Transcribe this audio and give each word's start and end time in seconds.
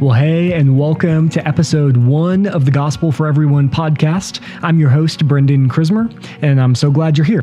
Well, 0.00 0.14
hey, 0.14 0.54
and 0.54 0.78
welcome 0.78 1.28
to 1.28 1.46
episode 1.46 1.98
one 1.98 2.46
of 2.46 2.64
the 2.64 2.70
Gospel 2.70 3.12
for 3.12 3.26
Everyone 3.26 3.68
podcast. 3.68 4.40
I'm 4.62 4.80
your 4.80 4.88
host, 4.88 5.28
Brendan 5.28 5.68
Chrismer, 5.68 6.08
and 6.40 6.58
I'm 6.58 6.74
so 6.74 6.90
glad 6.90 7.18
you're 7.18 7.26
here. 7.26 7.42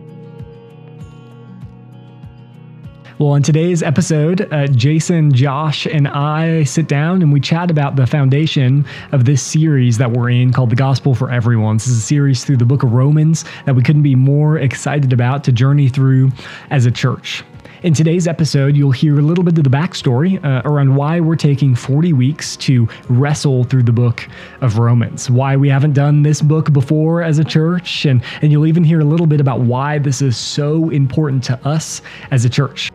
Well, 3.20 3.36
in 3.36 3.44
today's 3.44 3.84
episode, 3.84 4.52
uh, 4.52 4.66
Jason, 4.66 5.32
Josh, 5.34 5.86
and 5.86 6.08
I 6.08 6.64
sit 6.64 6.88
down 6.88 7.22
and 7.22 7.32
we 7.32 7.40
chat 7.40 7.70
about 7.70 7.96
the 7.96 8.08
foundation 8.08 8.88
of 9.12 9.26
this 9.26 9.44
series 9.44 10.00
that 10.00 10.12
we're 10.12 10.32
in 10.32 10.52
called 10.52 10.72
The 10.72 10.76
Gospel 10.76 11.14
for 11.14 11.30
Everyone. 11.30 11.78
This 11.78 11.88
is 11.88 12.00
a 12.00 12.02
series 12.02 12.44
through 12.44 12.58
the 12.58 12.66
book 12.66 12.82
of 12.82 12.92
Romans 12.92 13.46
that 13.68 13.76
we 13.76 13.84
couldn't 13.84 14.02
be 14.02 14.16
more 14.16 14.58
excited 14.58 15.14
about 15.14 15.44
to 15.44 15.52
journey 15.52 15.90
through 15.90 16.32
as 16.72 16.88
a 16.88 16.92
church. 16.92 17.44
In 17.84 17.94
today's 17.94 18.28
episode, 18.28 18.76
you'll 18.76 18.90
hear 18.90 19.20
a 19.20 19.22
little 19.22 19.44
bit 19.44 19.56
of 19.56 19.64
the 19.64 19.70
backstory 19.70 20.44
uh, 20.44 20.64
around 20.66 20.96
why 20.96 21.20
we're 21.20 21.36
taking 21.36 21.76
40 21.76 22.12
weeks 22.12 22.56
to 22.58 22.90
wrestle 23.08 23.66
through 23.66 23.84
the 23.84 23.92
book 23.92 24.28
of 24.62 24.80
Romans, 24.80 25.30
why 25.30 25.56
we 25.56 25.70
haven't 25.70 25.94
done 25.94 26.24
this 26.24 26.42
book 26.42 26.74
before 26.74 27.22
as 27.22 27.38
a 27.38 27.44
church, 27.44 28.06
and, 28.06 28.24
and 28.42 28.52
you'll 28.52 28.66
even 28.66 28.84
hear 28.84 29.00
a 29.00 29.06
little 29.06 29.28
bit 29.28 29.40
about 29.40 29.60
why 29.60 30.00
this 30.00 30.24
is 30.24 30.36
so 30.36 30.90
important 30.90 31.44
to 31.44 31.68
us 31.68 32.02
as 32.32 32.46
a 32.46 32.50
church. 32.50 32.92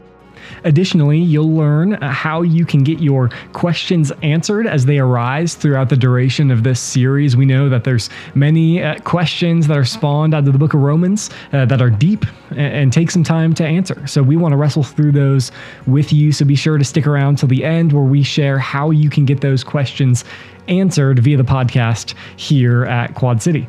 Additionally, 0.65 1.19
you'll 1.19 1.55
learn 1.55 1.95
uh, 1.95 2.11
how 2.11 2.43
you 2.43 2.65
can 2.65 2.83
get 2.83 3.01
your 3.01 3.31
questions 3.53 4.13
answered 4.23 4.67
as 4.67 4.87
they 4.87 4.99
arise 4.99 5.55
throughout 5.55 5.89
the 5.89 5.97
duration 5.97 6.51
of 6.51 6.63
this 6.63 6.81
series. 6.81 7.37
We 7.37 7.47
know 7.47 7.69
that 7.69 7.85
there's 7.85 8.11
many 8.35 8.83
uh, 8.83 8.99
questions 9.01 9.67
that 9.67 9.77
are 9.77 9.85
spawned 9.85 10.35
out 10.35 10.47
of 10.47 10.53
the 10.53 10.59
book 10.59 10.75
of 10.75 10.81
Romans 10.81 11.31
uh, 11.53 11.65
that 11.67 11.81
are 11.81 11.91
deep 11.91 12.25
and, 12.51 12.61
and 12.61 12.93
take 12.93 13.11
some 13.11 13.25
time 13.25 13.55
to 13.55 13.65
answer. 13.65 14.07
So 14.07 14.23
we 14.23 14.37
want 14.37 14.53
to 14.53 14.57
wrestle 14.57 14.83
through 14.83 15.13
those 15.13 15.53
with 15.87 16.13
you. 16.13 16.33
So 16.33 16.45
be 16.45 16.57
sure 16.57 16.79
to 16.79 16.85
stick 16.85 17.07
around 17.07 17.39
till 17.39 17.49
the 17.49 17.65
end 17.65 17.93
where 17.93 18.05
we 18.05 18.23
share 18.23 18.59
how 18.59 18.91
you 18.91 19.11
can 19.11 19.25
get 19.25 19.41
those 19.41 19.65
questions 19.65 20.25
answered 20.69 21.19
via 21.19 21.37
the 21.37 21.43
podcast 21.43 22.15
here 22.37 22.85
at 22.85 23.15
Quad 23.15 23.43
City. 23.43 23.69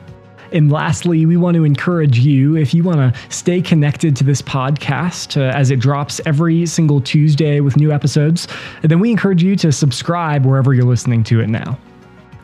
And 0.53 0.71
lastly, 0.71 1.25
we 1.25 1.35
want 1.35 1.55
to 1.55 1.63
encourage 1.63 2.19
you 2.19 2.55
if 2.55 2.75
you 2.75 2.83
want 2.83 2.97
to 2.97 3.19
stay 3.29 3.59
connected 3.59 4.15
to 4.17 4.23
this 4.23 4.39
podcast 4.39 5.35
uh, 5.35 5.55
as 5.57 5.71
it 5.71 5.79
drops 5.79 6.21
every 6.27 6.67
single 6.67 7.01
Tuesday 7.01 7.59
with 7.59 7.75
new 7.75 7.91
episodes, 7.91 8.47
then 8.83 8.99
we 8.99 9.09
encourage 9.09 9.41
you 9.41 9.55
to 9.55 9.71
subscribe 9.71 10.45
wherever 10.45 10.75
you're 10.75 10.85
listening 10.85 11.23
to 11.23 11.39
it 11.39 11.49
now. 11.49 11.79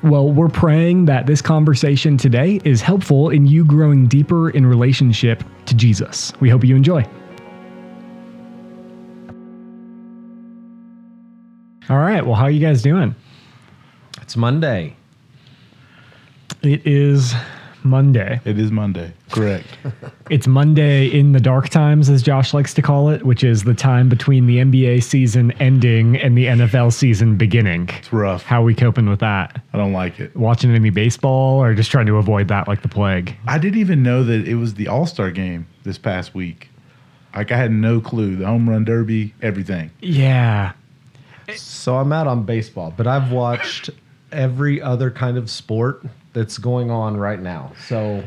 Well, 0.01 0.31
we're 0.31 0.49
praying 0.49 1.05
that 1.05 1.27
this 1.27 1.41
conversation 1.41 2.17
today 2.17 2.59
is 2.65 2.81
helpful 2.81 3.29
in 3.29 3.45
you 3.45 3.63
growing 3.63 4.07
deeper 4.07 4.49
in 4.49 4.65
relationship 4.65 5.43
to 5.67 5.75
Jesus. 5.75 6.33
We 6.39 6.49
hope 6.49 6.63
you 6.63 6.75
enjoy. 6.75 7.05
All 11.89 11.97
right. 11.97 12.25
Well, 12.25 12.35
how 12.35 12.45
are 12.45 12.51
you 12.51 12.65
guys 12.65 12.81
doing? 12.81 13.13
It's 14.21 14.35
Monday. 14.35 14.95
It 16.63 16.87
is 16.87 17.35
Monday. 17.89 18.39
It 18.45 18.57
is 18.59 18.71
Monday. 18.71 19.13
Correct. 19.31 19.67
It's 20.29 20.45
Monday 20.45 21.07
in 21.07 21.31
the 21.31 21.39
dark 21.39 21.69
times, 21.69 22.07
as 22.07 22.21
Josh 22.21 22.53
likes 22.53 22.75
to 22.75 22.83
call 22.83 23.09
it, 23.09 23.25
which 23.25 23.43
is 23.43 23.63
the 23.63 23.73
time 23.73 24.09
between 24.09 24.45
the 24.45 24.57
NBA 24.57 25.01
season 25.01 25.51
ending 25.53 26.17
and 26.17 26.37
the 26.37 26.45
NFL 26.45 26.93
season 26.93 27.35
beginning. 27.35 27.89
It's 27.97 28.13
rough. 28.13 28.43
How 28.43 28.61
are 28.61 28.65
we 28.65 28.75
coping 28.75 29.09
with 29.09 29.21
that? 29.21 29.59
I 29.73 29.77
don't 29.79 29.91
like 29.91 30.19
it. 30.19 30.35
Watching 30.35 30.69
any 30.69 30.91
baseball 30.91 31.63
or 31.63 31.73
just 31.73 31.89
trying 31.89 32.05
to 32.05 32.17
avoid 32.17 32.47
that 32.49 32.67
like 32.67 32.83
the 32.83 32.87
plague? 32.87 33.35
I 33.47 33.57
didn't 33.57 33.79
even 33.79 34.03
know 34.03 34.23
that 34.23 34.47
it 34.47 34.53
was 34.53 34.75
the 34.75 34.87
All 34.87 35.07
Star 35.07 35.31
game 35.31 35.65
this 35.83 35.97
past 35.97 36.35
week. 36.35 36.69
Like 37.33 37.51
I 37.51 37.57
had 37.57 37.71
no 37.71 37.99
clue. 37.99 38.35
The 38.35 38.45
home 38.45 38.69
run 38.69 38.85
derby, 38.85 39.33
everything. 39.41 39.89
Yeah. 39.99 40.73
So 41.55 41.97
I'm 41.97 42.13
out 42.13 42.27
on 42.27 42.43
baseball, 42.43 42.93
but 42.95 43.07
I've 43.07 43.31
watched 43.31 43.89
every 44.31 44.79
other 44.79 45.09
kind 45.09 45.37
of 45.37 45.49
sport 45.49 46.03
that's 46.33 46.57
going 46.57 46.91
on 46.91 47.17
right 47.17 47.39
now. 47.41 47.71
So 47.87 48.23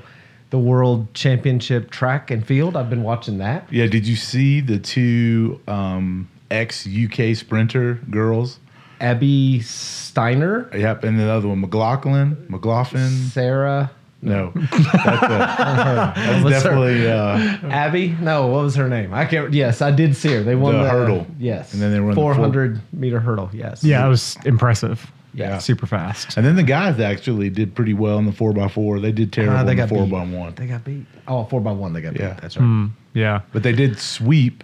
the 0.51 0.59
World 0.59 1.13
Championship 1.15 1.91
track 1.91 2.31
and 2.31 2.47
field, 2.47 2.77
I've 2.77 2.91
been 2.91 3.03
watching 3.03 3.39
that. 3.39 3.71
Yeah. 3.73 3.87
Did 3.87 4.07
you 4.07 4.17
see 4.17 4.61
the 4.61 4.79
two 4.79 5.61
um, 5.69 6.29
ex 6.51 6.87
UK 6.87 7.35
sprinter 7.37 7.95
girls? 8.11 8.59
Abby 9.01 9.61
Steiner, 9.63 10.71
Yep. 10.77 11.03
And 11.05 11.19
the 11.19 11.29
other 11.29 11.49
one, 11.49 11.61
McLaughlin. 11.61 12.47
McLaughlin. 12.49 13.09
Sarah, 13.11 13.91
No. 14.21 14.53
That's, 14.55 14.85
a, 14.95 16.13
that's 16.15 16.45
What's 16.45 16.63
her- 16.63 16.71
definitely 16.71 17.11
uh, 17.11 17.73
Abby. 17.73 18.09
No, 18.21 18.47
what 18.47 18.63
was 18.63 18.77
her 18.77 18.89
name? 18.89 19.13
I 19.13 19.25
can't. 19.25 19.53
Yes, 19.53 19.83
I 19.83 19.91
did 19.91 20.15
see 20.15 20.33
her. 20.35 20.43
They 20.45 20.55
won 20.55 20.75
The 20.77 20.85
the, 20.85 20.89
hurdle. 20.91 21.27
Yes, 21.41 21.73
And 21.73 21.83
then 21.83 21.91
they 21.91 21.99
run 21.99 22.11
the 22.11 22.15
full- 22.15 22.33
400 22.33 22.81
meter 22.93 23.19
hurdle. 23.19 23.51
Yes. 23.53 23.83
Yeah, 23.83 24.07
it 24.07 24.09
was 24.09 24.37
impressive. 24.45 25.11
Yeah. 25.35 25.59
Super 25.59 25.87
fast. 25.87 26.37
And 26.37 26.45
then 26.45 26.57
the 26.57 26.63
guys 26.63 27.01
actually 27.01 27.49
did 27.49 27.75
pretty 27.75 27.95
well 27.95 28.19
in 28.19 28.27
the 28.27 28.33
4x4. 28.33 29.01
They 29.01 29.13
did 29.13 29.33
terrible 29.33 29.57
Ah, 29.57 29.65
they 29.65 29.73
in 29.73 29.77
the 29.79 29.83
got 29.87 29.89
beat. 29.91 30.13
4x1. 30.13 30.57
They 30.57 30.67
got 30.67 30.85
beat. 30.85 31.07
Oh, 31.27 31.45
four 31.45 31.61
by 31.61 31.73
one. 31.73 31.93
They 31.95 32.03
got 32.03 32.15
Yeah. 32.19 32.35
beat. 32.35 32.43
That's 32.43 32.57
right. 32.59 32.67
Mm, 32.67 32.91
yeah. 33.15 33.41
But 33.53 33.63
they 33.63 33.73
did 33.73 33.99
sweep 33.99 34.63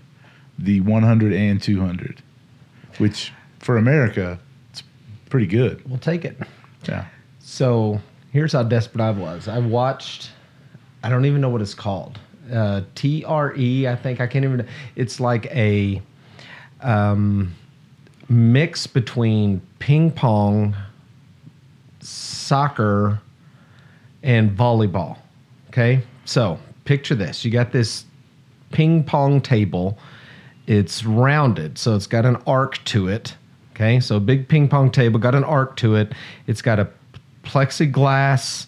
the 0.58 0.80
100 0.82 1.32
and 1.32 1.62
200, 1.62 2.20
which 2.98 3.32
for 3.60 3.76
America, 3.78 4.38
it's 4.70 4.82
pretty 5.30 5.46
good. 5.46 5.80
We'll 5.88 5.98
take 5.98 6.24
it. 6.24 6.36
Yeah. 6.86 7.06
So 7.40 8.00
here's 8.32 8.52
how 8.52 8.62
desperate 8.62 9.02
I 9.02 9.10
was. 9.10 9.48
I 9.48 9.58
watched. 9.60 10.30
I 11.02 11.08
don't 11.08 11.24
even 11.24 11.40
know 11.40 11.48
what 11.48 11.62
it's 11.62 11.74
called. 11.74 12.18
Uh, 12.52 12.82
T 12.94 13.24
R 13.24 13.54
E. 13.56 13.86
I 13.88 13.96
think 13.96 14.20
I 14.20 14.26
can't 14.26 14.44
even. 14.44 14.66
It's 14.96 15.18
like 15.20 15.46
a 15.46 16.02
um, 16.80 17.54
mix 18.28 18.86
between 18.86 19.60
ping 19.78 20.10
pong, 20.10 20.76
soccer, 22.00 23.20
and 24.22 24.56
volleyball. 24.56 25.18
Okay, 25.68 26.02
so 26.24 26.58
picture 26.84 27.14
this: 27.14 27.44
you 27.44 27.50
got 27.50 27.72
this 27.72 28.04
ping 28.72 29.04
pong 29.04 29.40
table. 29.40 29.98
It's 30.66 31.04
rounded, 31.04 31.78
so 31.78 31.96
it's 31.96 32.06
got 32.06 32.26
an 32.26 32.36
arc 32.46 32.82
to 32.84 33.08
it. 33.08 33.34
Okay, 33.74 34.00
so 34.00 34.16
a 34.16 34.20
big 34.20 34.48
ping 34.48 34.68
pong 34.68 34.90
table 34.90 35.18
got 35.18 35.34
an 35.34 35.44
arc 35.44 35.76
to 35.76 35.94
it. 35.94 36.12
It's 36.46 36.60
got 36.60 36.78
a 36.78 36.88
plexiglass, 37.44 38.66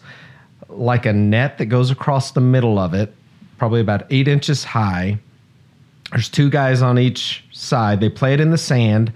like 0.69 1.05
a 1.05 1.13
net 1.13 1.59
that 1.59 1.67
goes 1.67 1.91
across 1.91 2.31
the 2.31 2.41
middle 2.41 2.79
of 2.79 2.95
it, 2.95 3.13
probably 3.59 3.81
about 3.81 4.07
eight 4.11 4.29
inches 4.29 4.65
high. 4.65 5.19
There's 6.13 6.29
two 6.29 6.49
guys 6.49 6.81
on 6.81 6.99
each 6.99 7.45
side. 7.53 8.01
They 8.01 8.09
play 8.09 8.35
it 8.35 8.41
in 8.41 8.51
the 8.51 8.59
sand, 8.59 9.13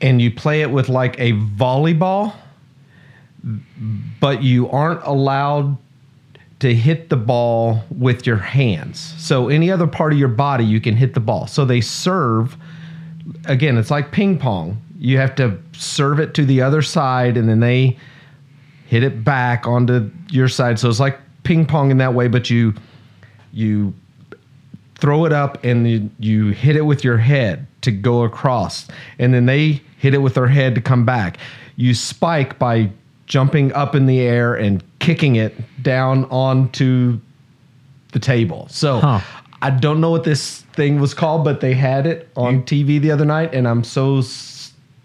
and 0.00 0.22
you 0.22 0.30
play 0.30 0.62
it 0.62 0.70
with 0.70 0.88
like 0.88 1.18
a 1.18 1.32
volleyball, 1.32 2.34
but 4.20 4.42
you 4.42 4.68
aren't 4.70 5.02
allowed 5.04 5.76
to 6.60 6.74
hit 6.74 7.08
the 7.08 7.16
ball 7.16 7.82
with 7.90 8.26
your 8.26 8.36
hands. 8.36 9.14
So 9.18 9.48
any 9.48 9.70
other 9.70 9.86
part 9.86 10.12
of 10.12 10.18
your 10.18 10.28
body 10.28 10.64
you 10.64 10.80
can 10.80 10.96
hit 10.96 11.14
the 11.14 11.20
ball. 11.20 11.46
So 11.46 11.64
they 11.64 11.80
serve 11.80 12.56
again, 13.44 13.76
it's 13.76 13.90
like 13.90 14.10
ping 14.10 14.38
pong. 14.38 14.82
You 14.98 15.18
have 15.18 15.34
to 15.36 15.58
serve 15.72 16.18
it 16.18 16.34
to 16.34 16.44
the 16.44 16.62
other 16.62 16.82
side 16.82 17.36
and 17.36 17.48
then 17.48 17.60
they 17.60 17.96
hit 18.86 19.04
it 19.04 19.22
back 19.22 19.66
onto 19.66 20.10
your 20.30 20.48
side. 20.48 20.78
So 20.78 20.88
it's 20.88 21.00
like 21.00 21.18
ping 21.44 21.66
pong 21.66 21.90
in 21.90 21.98
that 21.98 22.14
way, 22.14 22.26
but 22.26 22.50
you 22.50 22.74
you 23.52 23.94
throw 24.96 25.24
it 25.24 25.32
up 25.32 25.62
and 25.62 25.88
you, 25.88 26.10
you 26.18 26.50
hit 26.50 26.74
it 26.74 26.82
with 26.82 27.04
your 27.04 27.18
head 27.18 27.67
to 27.82 27.90
go 27.92 28.24
across 28.24 28.88
and 29.18 29.32
then 29.32 29.46
they 29.46 29.80
hit 29.98 30.14
it 30.14 30.18
with 30.18 30.34
their 30.34 30.46
head 30.48 30.74
to 30.74 30.80
come 30.80 31.04
back 31.04 31.38
you 31.76 31.94
spike 31.94 32.58
by 32.58 32.90
jumping 33.26 33.72
up 33.72 33.94
in 33.94 34.06
the 34.06 34.20
air 34.20 34.54
and 34.54 34.82
kicking 35.00 35.36
it 35.36 35.54
down 35.82 36.24
onto 36.26 37.18
the 38.12 38.18
table 38.18 38.66
so 38.70 39.00
Huh. 39.00 39.20
i 39.62 39.70
don't 39.70 40.00
know 40.00 40.10
what 40.10 40.24
this 40.24 40.62
thing 40.72 41.00
was 41.00 41.14
called 41.14 41.44
but 41.44 41.60
they 41.60 41.74
had 41.74 42.06
it 42.06 42.28
on 42.36 42.62
tv 42.62 43.00
the 43.00 43.10
other 43.10 43.24
night 43.24 43.54
and 43.54 43.68
i'm 43.68 43.84
so 43.84 44.20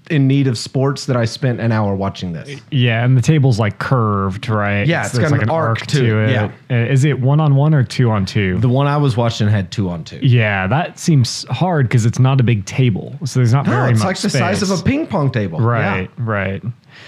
in 0.09 0.27
need 0.27 0.47
of 0.47 0.57
sports 0.57 1.05
that 1.05 1.15
i 1.15 1.23
spent 1.25 1.59
an 1.61 1.71
hour 1.71 1.95
watching 1.95 2.33
this 2.33 2.61
Yeah, 2.71 3.05
and 3.05 3.17
the 3.17 3.21
table's 3.21 3.57
like 3.59 3.79
curved, 3.79 4.50
right? 4.50 4.85
Yeah, 4.85 5.05
it's 5.05 5.17
got 5.17 5.31
like 5.31 5.41
an 5.41 5.50
arc 5.50 5.85
to 5.88 6.19
it, 6.19 6.31
yeah. 6.31 6.51
Uh, 6.69 6.91
Is 6.91 7.05
it 7.05 7.19
one 7.21 7.39
on 7.39 7.55
one 7.55 7.73
or 7.73 7.83
two 7.83 8.09
on 8.11 8.25
two? 8.25 8.57
the 8.59 8.69
one 8.69 8.88
i 8.88 8.97
was 8.97 9.15
watching 9.15 9.47
had 9.47 9.71
two 9.71 9.89
on 9.89 10.03
two 10.03 10.19
yeah, 10.21 10.67
that 10.67 11.00
seems 11.00 11.45
hard 11.50 11.88
because 11.88 12.05
it's 12.05 12.19
not 12.19 12.39
a 12.39 12.44
big 12.44 12.65
table, 12.65 13.17
so 13.25 13.39
there's 13.39 13.53
not 13.53 13.65
no, 13.65 13.71
very 13.71 13.91
it's 13.91 14.00
much 14.00 14.07
like 14.07 14.19
the 14.19 14.29
size 14.29 14.61
of 14.61 14.71
a 14.71 14.83
ping 14.83 15.07
pong 15.07 15.31
table 15.31 15.59
Yeah. 15.59 15.65
Right, 15.67 16.11
right. 16.17 16.63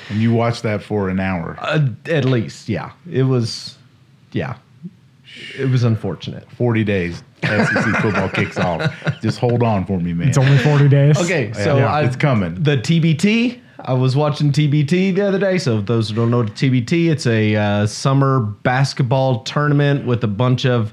And 0.09 0.19
you 0.21 0.33
watched 0.33 0.63
that 0.63 0.81
for 0.81 1.09
an 1.09 1.19
hour. 1.19 1.57
Uh, 1.59 1.87
at 2.07 2.25
least, 2.25 2.69
yeah. 2.69 2.91
It 3.11 3.23
was, 3.23 3.77
yeah. 4.31 4.57
It 5.57 5.69
was 5.69 5.83
unfortunate. 5.83 6.49
40 6.51 6.83
days. 6.83 7.23
SEC 7.45 8.01
football 8.01 8.29
kicks 8.29 8.57
off. 8.57 8.91
Just 9.21 9.39
hold 9.39 9.63
on 9.63 9.85
for 9.85 9.99
me, 9.99 10.13
man. 10.13 10.29
It's 10.29 10.37
only 10.37 10.57
40 10.57 10.87
days. 10.89 11.17
Okay, 11.17 11.51
so 11.53 11.77
yeah, 11.77 11.93
I, 11.93 12.03
it's 12.03 12.15
coming. 12.15 12.55
The 12.55 12.77
TBT. 12.77 13.61
I 13.79 13.93
was 13.93 14.15
watching 14.15 14.51
TBT 14.51 15.13
the 15.13 15.21
other 15.27 15.37
day. 15.37 15.57
So 15.59 15.79
those 15.79 16.09
who 16.09 16.15
don't 16.15 16.31
know 16.31 16.43
TBT, 16.43 17.11
it's 17.11 17.27
a 17.27 17.55
uh, 17.55 17.85
summer 17.85 18.39
basketball 18.39 19.43
tournament 19.43 20.05
with 20.05 20.23
a 20.23 20.27
bunch 20.27 20.65
of 20.65 20.91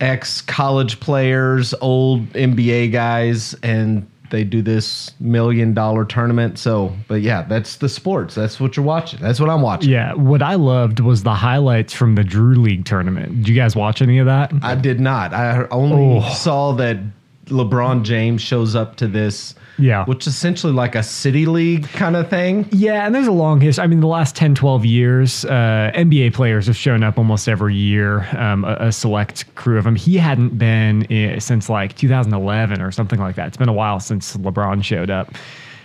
ex 0.00 0.42
college 0.42 1.00
players, 1.00 1.72
old 1.80 2.28
NBA 2.32 2.92
guys, 2.92 3.54
and 3.62 4.06
they 4.32 4.42
do 4.42 4.60
this 4.62 5.12
million 5.20 5.72
dollar 5.74 6.04
tournament. 6.04 6.58
So, 6.58 6.92
but 7.06 7.22
yeah, 7.22 7.42
that's 7.42 7.76
the 7.76 7.88
sports. 7.88 8.34
That's 8.34 8.58
what 8.58 8.76
you're 8.76 8.84
watching. 8.84 9.20
That's 9.20 9.38
what 9.38 9.48
I'm 9.48 9.62
watching. 9.62 9.90
Yeah, 9.90 10.14
what 10.14 10.42
I 10.42 10.56
loved 10.56 10.98
was 10.98 11.22
the 11.22 11.34
highlights 11.34 11.92
from 11.92 12.16
the 12.16 12.24
Drew 12.24 12.56
League 12.56 12.84
tournament. 12.84 13.36
Did 13.36 13.48
you 13.48 13.54
guys 13.54 13.76
watch 13.76 14.02
any 14.02 14.18
of 14.18 14.26
that? 14.26 14.52
I 14.62 14.74
did 14.74 14.98
not. 14.98 15.32
I 15.32 15.68
only 15.70 16.18
Oh. 16.26 16.28
saw 16.34 16.72
that 16.72 16.98
LeBron 17.46 18.02
James 18.02 18.42
shows 18.42 18.74
up 18.74 18.96
to 18.96 19.06
this, 19.06 19.54
Yeah. 19.78 20.04
which 20.04 20.26
is 20.26 20.34
essentially 20.34 20.72
like 20.72 20.94
a 20.94 21.02
city 21.02 21.46
league 21.46 21.88
kind 21.88 22.14
of 22.14 22.28
thing. 22.28 22.68
Yeah, 22.72 23.06
and 23.06 23.14
there's 23.14 23.26
a 23.26 23.32
long 23.32 23.60
history. 23.60 23.84
I 23.84 23.86
mean, 23.86 24.00
the 24.00 24.06
last 24.06 24.36
10, 24.36 24.54
12 24.54 24.84
years, 24.84 25.44
uh, 25.46 25.90
NBA 25.94 26.34
players 26.34 26.66
have 26.66 26.76
shown 26.76 27.02
up 27.02 27.18
almost 27.18 27.48
every 27.48 27.74
year, 27.74 28.28
um, 28.36 28.64
a, 28.64 28.76
a 28.80 28.92
select 28.92 29.52
crew 29.54 29.78
of 29.78 29.84
them. 29.84 29.96
He 29.96 30.16
hadn't 30.18 30.58
been 30.58 31.06
i 31.10 31.38
since 31.38 31.68
like 31.68 31.96
2011 31.96 32.80
or 32.82 32.90
something 32.92 33.18
like 33.18 33.36
that. 33.36 33.48
It's 33.48 33.56
been 33.56 33.68
a 33.68 33.72
while 33.72 33.98
since 34.00 34.36
LeBron 34.36 34.84
showed 34.84 35.10
up. 35.10 35.34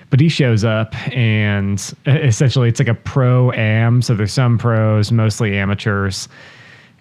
But 0.10 0.22
he 0.22 0.30
shows 0.30 0.64
up, 0.64 0.96
and 1.14 1.82
essentially 2.06 2.70
it's 2.70 2.80
like 2.80 2.88
a 2.88 2.94
pro 2.94 3.52
am. 3.52 4.02
So 4.02 4.16
there's 4.16 4.32
some 4.32 4.58
pros, 4.58 5.12
mostly 5.12 5.58
amateurs. 5.58 6.30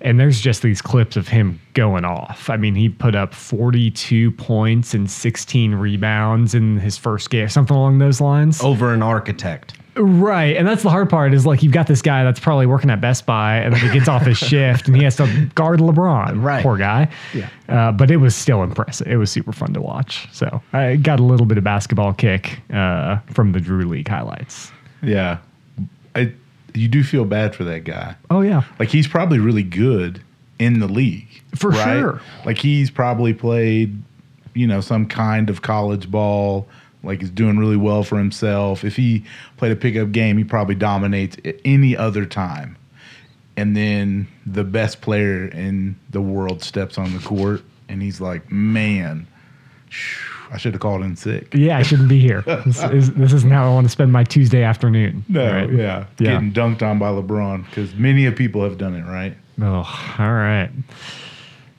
And 0.00 0.20
there's 0.20 0.40
just 0.40 0.62
these 0.62 0.82
clips 0.82 1.16
of 1.16 1.28
him 1.28 1.60
going 1.74 2.04
off. 2.04 2.50
I 2.50 2.56
mean, 2.56 2.74
he 2.74 2.88
put 2.88 3.14
up 3.14 3.32
42 3.34 4.30
points 4.32 4.92
and 4.94 5.10
16 5.10 5.74
rebounds 5.74 6.54
in 6.54 6.78
his 6.78 6.98
first 6.98 7.30
game, 7.30 7.48
something 7.48 7.76
along 7.76 7.98
those 7.98 8.20
lines. 8.20 8.62
Over 8.62 8.92
an 8.92 9.02
architect. 9.02 9.74
Right. 9.96 10.56
And 10.56 10.68
that's 10.68 10.82
the 10.82 10.90
hard 10.90 11.08
part 11.08 11.32
is 11.32 11.46
like 11.46 11.62
you've 11.62 11.72
got 11.72 11.86
this 11.86 12.02
guy 12.02 12.22
that's 12.22 12.38
probably 12.38 12.66
working 12.66 12.90
at 12.90 13.00
Best 13.00 13.24
Buy 13.24 13.56
and 13.56 13.74
then 13.74 13.80
he 13.80 13.90
gets 13.90 14.08
off 14.08 14.22
his 14.26 14.36
shift 14.36 14.86
and 14.86 14.96
he 14.96 15.02
has 15.04 15.16
to 15.16 15.50
guard 15.54 15.80
LeBron. 15.80 16.36
Right. 16.46 16.62
Poor 16.62 16.76
guy. 16.76 17.08
Yeah. 17.34 17.48
Uh, 17.68 17.90
but 17.92 18.10
it 18.10 18.18
was 18.18 18.36
still 18.36 18.62
impressive. 18.62 19.06
It 19.06 19.16
was 19.16 19.30
super 19.32 19.52
fun 19.52 19.72
to 19.72 19.80
watch. 19.80 20.28
So 20.32 20.62
I 20.72 20.96
got 20.96 21.18
a 21.18 21.22
little 21.22 21.46
bit 21.46 21.56
of 21.58 21.64
basketball 21.64 22.12
kick 22.12 22.60
uh, 22.72 23.18
from 23.32 23.52
the 23.52 23.60
Drew 23.60 23.88
League 23.88 24.06
highlights. 24.06 24.70
Yeah, 25.02 25.38
you 26.76 26.88
do 26.88 27.02
feel 27.02 27.24
bad 27.24 27.54
for 27.54 27.64
that 27.64 27.84
guy. 27.84 28.16
Oh, 28.30 28.40
yeah. 28.40 28.62
Like 28.78 28.88
he's 28.88 29.08
probably 29.08 29.38
really 29.38 29.62
good 29.62 30.22
in 30.58 30.80
the 30.80 30.88
league. 30.88 31.42
For 31.54 31.72
sure. 31.72 32.20
Like 32.44 32.58
he's 32.58 32.90
probably 32.90 33.34
played, 33.34 34.02
you 34.54 34.66
know, 34.66 34.80
some 34.80 35.06
kind 35.06 35.50
of 35.50 35.62
college 35.62 36.10
ball, 36.10 36.68
like 37.02 37.20
he's 37.20 37.30
doing 37.30 37.58
really 37.58 37.76
well 37.76 38.02
for 38.02 38.18
himself. 38.18 38.84
If 38.84 38.96
he 38.96 39.24
played 39.56 39.72
a 39.72 39.76
pickup 39.76 40.12
game, 40.12 40.38
he 40.38 40.44
probably 40.44 40.74
dominates 40.74 41.36
at 41.44 41.56
any 41.64 41.96
other 41.96 42.26
time. 42.26 42.76
And 43.56 43.76
then 43.76 44.28
the 44.44 44.64
best 44.64 45.00
player 45.00 45.46
in 45.48 45.96
the 46.10 46.20
world 46.20 46.62
steps 46.62 46.98
on 46.98 47.14
the 47.14 47.20
court 47.20 47.62
and 47.88 48.02
he's 48.02 48.20
like, 48.20 48.50
"Man, 48.50 49.26
phew, 49.88 50.35
I 50.50 50.56
should 50.58 50.72
have 50.74 50.80
called 50.80 51.02
in 51.02 51.16
sick." 51.16 51.54
Yeah, 51.54 51.78
I 51.78 51.82
shouldn't 51.82 52.08
be 52.08 52.18
here. 52.20 52.42
This 52.42 52.82
is, 52.92 53.12
this 53.14 53.32
isn't 53.32 53.50
how 53.50 53.70
I 53.70 53.74
want 53.74 53.84
to 53.86 53.90
spend 53.90 54.12
my 54.12 54.24
Tuesday 54.24 54.62
afternoon. 54.62 55.24
No, 55.28 55.44
Right? 55.52 55.70
yeah. 55.72 56.06
Yeah. 56.18 56.32
Getting 56.34 56.52
dunked 56.52 56.82
on 56.82 56.98
by 56.98 57.08
LeBron 57.10 57.64
because 57.66 57.94
many 57.94 58.26
of 58.26 58.36
people 58.36 58.62
have 58.62 58.78
done 58.78 58.94
it, 58.94 59.02
right? 59.04 59.36
Oh, 59.60 60.14
all 60.18 60.32
right. 60.32 60.70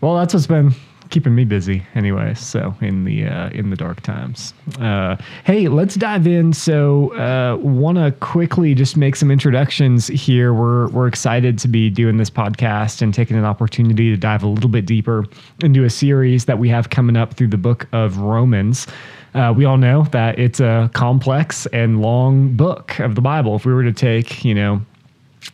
Well, 0.01 0.15
that's 0.15 0.33
what's 0.33 0.47
been 0.47 0.73
keeping 1.09 1.35
me 1.35 1.45
busy, 1.45 1.83
anyway. 1.95 2.33
So 2.33 2.75
in 2.81 3.03
the 3.03 3.25
uh, 3.25 3.49
in 3.49 3.69
the 3.69 3.75
dark 3.75 4.01
times. 4.01 4.53
Uh, 4.79 5.17
hey, 5.43 5.67
let's 5.67 5.95
dive 5.95 6.27
in. 6.27 6.53
So, 6.53 7.13
uh, 7.15 7.57
want 7.57 7.97
to 7.97 8.11
quickly 8.19 8.73
just 8.73 8.97
make 8.97 9.15
some 9.15 9.31
introductions 9.31 10.07
here. 10.07 10.53
We're 10.53 10.89
we're 10.89 11.07
excited 11.07 11.57
to 11.59 11.67
be 11.67 11.89
doing 11.89 12.17
this 12.17 12.29
podcast 12.29 13.01
and 13.01 13.13
taking 13.13 13.37
an 13.37 13.45
opportunity 13.45 14.09
to 14.09 14.17
dive 14.17 14.43
a 14.43 14.47
little 14.47 14.69
bit 14.69 14.85
deeper 14.85 15.25
into 15.63 15.83
a 15.83 15.89
series 15.89 16.45
that 16.45 16.59
we 16.59 16.69
have 16.69 16.89
coming 16.89 17.17
up 17.17 17.33
through 17.33 17.49
the 17.49 17.57
book 17.57 17.87
of 17.91 18.17
Romans. 18.19 18.87
Uh, 19.33 19.53
we 19.55 19.65
all 19.65 19.77
know 19.77 20.03
that 20.11 20.39
it's 20.39 20.59
a 20.59 20.89
complex 20.93 21.67
and 21.67 22.01
long 22.01 22.53
book 22.53 22.99
of 22.99 23.15
the 23.15 23.21
Bible. 23.21 23.55
If 23.55 23.65
we 23.65 23.73
were 23.73 23.83
to 23.83 23.93
take, 23.93 24.43
you 24.43 24.55
know, 24.55 24.81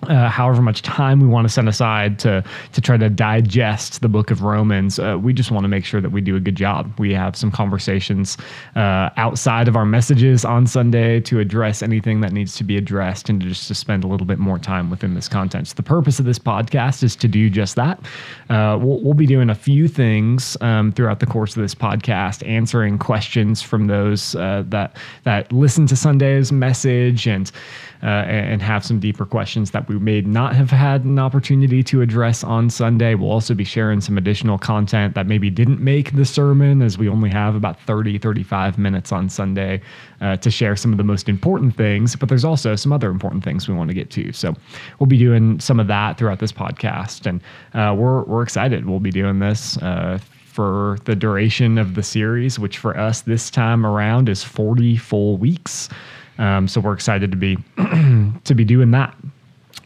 uh, 0.04 0.30
however 0.30 0.62
much 0.62 0.82
time 0.82 1.20
we 1.20 1.28
want 1.28 1.46
to 1.46 1.54
set 1.54 1.68
aside 1.68 2.20
to 2.20 2.44
to 2.74 2.82
try 2.82 2.98
to 2.98 3.10
digest 3.10 4.02
the 4.02 4.10
book 4.10 4.32
of 4.32 4.42
Romans, 4.42 5.00
uh, 5.00 5.18
we 5.22 5.34
just 5.34 5.52
want 5.52 5.64
to 5.64 5.68
make 5.68 5.86
sure 5.86 6.02
that 6.02 6.10
we 6.12 6.22
do 6.22 6.36
a 6.36 6.40
good 6.40 6.56
job. 6.56 6.92
We 7.00 7.14
have 7.14 7.36
some 7.36 7.52
conversations 7.52 8.38
uh, 8.76 9.10
outside 9.18 9.68
of 9.68 9.76
our 9.76 9.86
messages 9.86 10.44
on 10.46 10.68
Sunday 10.68 11.20
to 11.22 11.40
address 11.40 11.82
anything 11.82 12.22
that 12.22 12.34
needs 12.34 12.56
to 12.56 12.64
be 12.64 12.78
addressed 12.78 13.30
and 13.30 13.40
to 13.42 13.48
just 13.48 13.68
to 13.68 13.76
spend 13.76 14.04
a 14.04 14.08
little 14.08 14.28
bit 14.28 14.40
more 14.40 14.60
time 14.60 14.90
within 14.90 15.14
this 15.14 15.30
content. 15.30 15.68
So 15.68 15.76
the 15.76 15.84
purpose 15.84 16.20
of 16.20 16.26
this 16.26 16.40
podcast 16.40 17.04
is 17.04 17.16
to 17.18 17.28
do 17.28 17.50
just 17.50 17.76
that. 17.76 18.00
Uh, 18.50 18.78
we'll, 18.82 19.02
we'll 19.02 19.14
be 19.14 19.28
doing 19.28 19.50
a 19.50 19.56
few 19.56 19.88
things 19.88 20.58
um, 20.62 20.92
throughout 20.92 21.20
the 21.20 21.26
course 21.26 21.56
of 21.56 21.62
this 21.62 21.76
podcast, 21.76 22.48
answering 22.48 22.98
questions 22.98 23.62
from 23.62 23.88
those 23.88 24.36
uh, 24.36 24.64
that 24.68 24.98
that 25.24 25.52
listen 25.52 25.88
to 25.88 25.96
Sunday's 25.96 26.52
message 26.52 27.28
and 27.28 27.52
uh, 28.02 28.26
and 28.28 28.62
have 28.62 28.84
some 28.84 29.00
deeper 29.00 29.26
questions 29.26 29.72
that 29.74 29.90
we 29.90 30.00
may 30.00 30.22
not 30.22 30.56
have 30.56 30.70
had 30.70 31.04
an 31.04 31.20
opportunity 31.20 31.84
to 31.84 32.02
address 32.02 32.44
on 32.44 32.70
Sunday. 32.70 33.16
We'll 33.16 33.32
also 33.32 33.54
be 33.54 33.64
sharing 33.64 34.02
some 34.02 34.18
additional 34.18 34.58
content 34.58 35.16
that 35.16 35.28
maybe 35.28 35.50
didn't 35.50 35.82
make 35.82 36.16
the 36.16 36.26
sermon, 36.26 36.82
as 36.82 36.98
we 36.98 37.10
only 37.10 37.30
have 37.30 37.56
about 37.56 37.80
30, 37.82 38.20
35 38.20 38.78
minutes 38.78 39.12
on 39.12 39.30
Sunday 39.30 39.82
uh, 40.22 40.38
to 40.38 40.50
share 40.50 40.76
some 40.76 40.92
of 40.92 40.98
the 40.98 41.04
most 41.04 41.28
important 41.28 41.76
things. 41.76 42.16
But 42.16 42.30
there's 42.30 42.46
also 42.46 42.76
some 42.76 42.94
other 42.94 43.10
important 43.10 43.44
things 43.44 43.68
we 43.68 43.74
want 43.74 43.90
to 43.90 43.96
get 43.96 44.12
to. 44.12 44.32
So 44.32 44.56
we'll 45.00 45.08
be 45.08 45.18
doing 45.18 45.60
some 45.60 45.80
of 45.80 45.88
that 45.88 46.18
throughout 46.18 46.40
this 46.40 46.52
podcast. 46.52 47.26
And 47.26 47.42
uh, 47.74 47.96
we're, 47.96 48.24
we're 48.24 48.44
excited. 48.44 48.86
We'll 48.86 49.00
be 49.00 49.12
doing 49.12 49.40
this. 49.40 49.78
Uh, 49.78 50.20
for 50.46 51.00
the 51.06 51.16
duration 51.16 51.80
of 51.80 51.96
the 51.96 52.04
series, 52.04 52.60
which 52.60 52.78
for 52.78 52.96
us 52.96 53.22
this 53.22 53.50
time 53.50 53.88
around 53.88 54.30
is 54.30 54.44
40 54.44 54.98
full 54.98 55.36
weeks. 55.38 55.90
Um, 56.38 56.68
so 56.68 56.80
we're 56.82 56.94
excited 56.94 57.32
to 57.32 57.38
be 57.38 57.58
to 58.44 58.56
be 58.56 58.64
doing 58.64 58.92
that. 58.92 59.16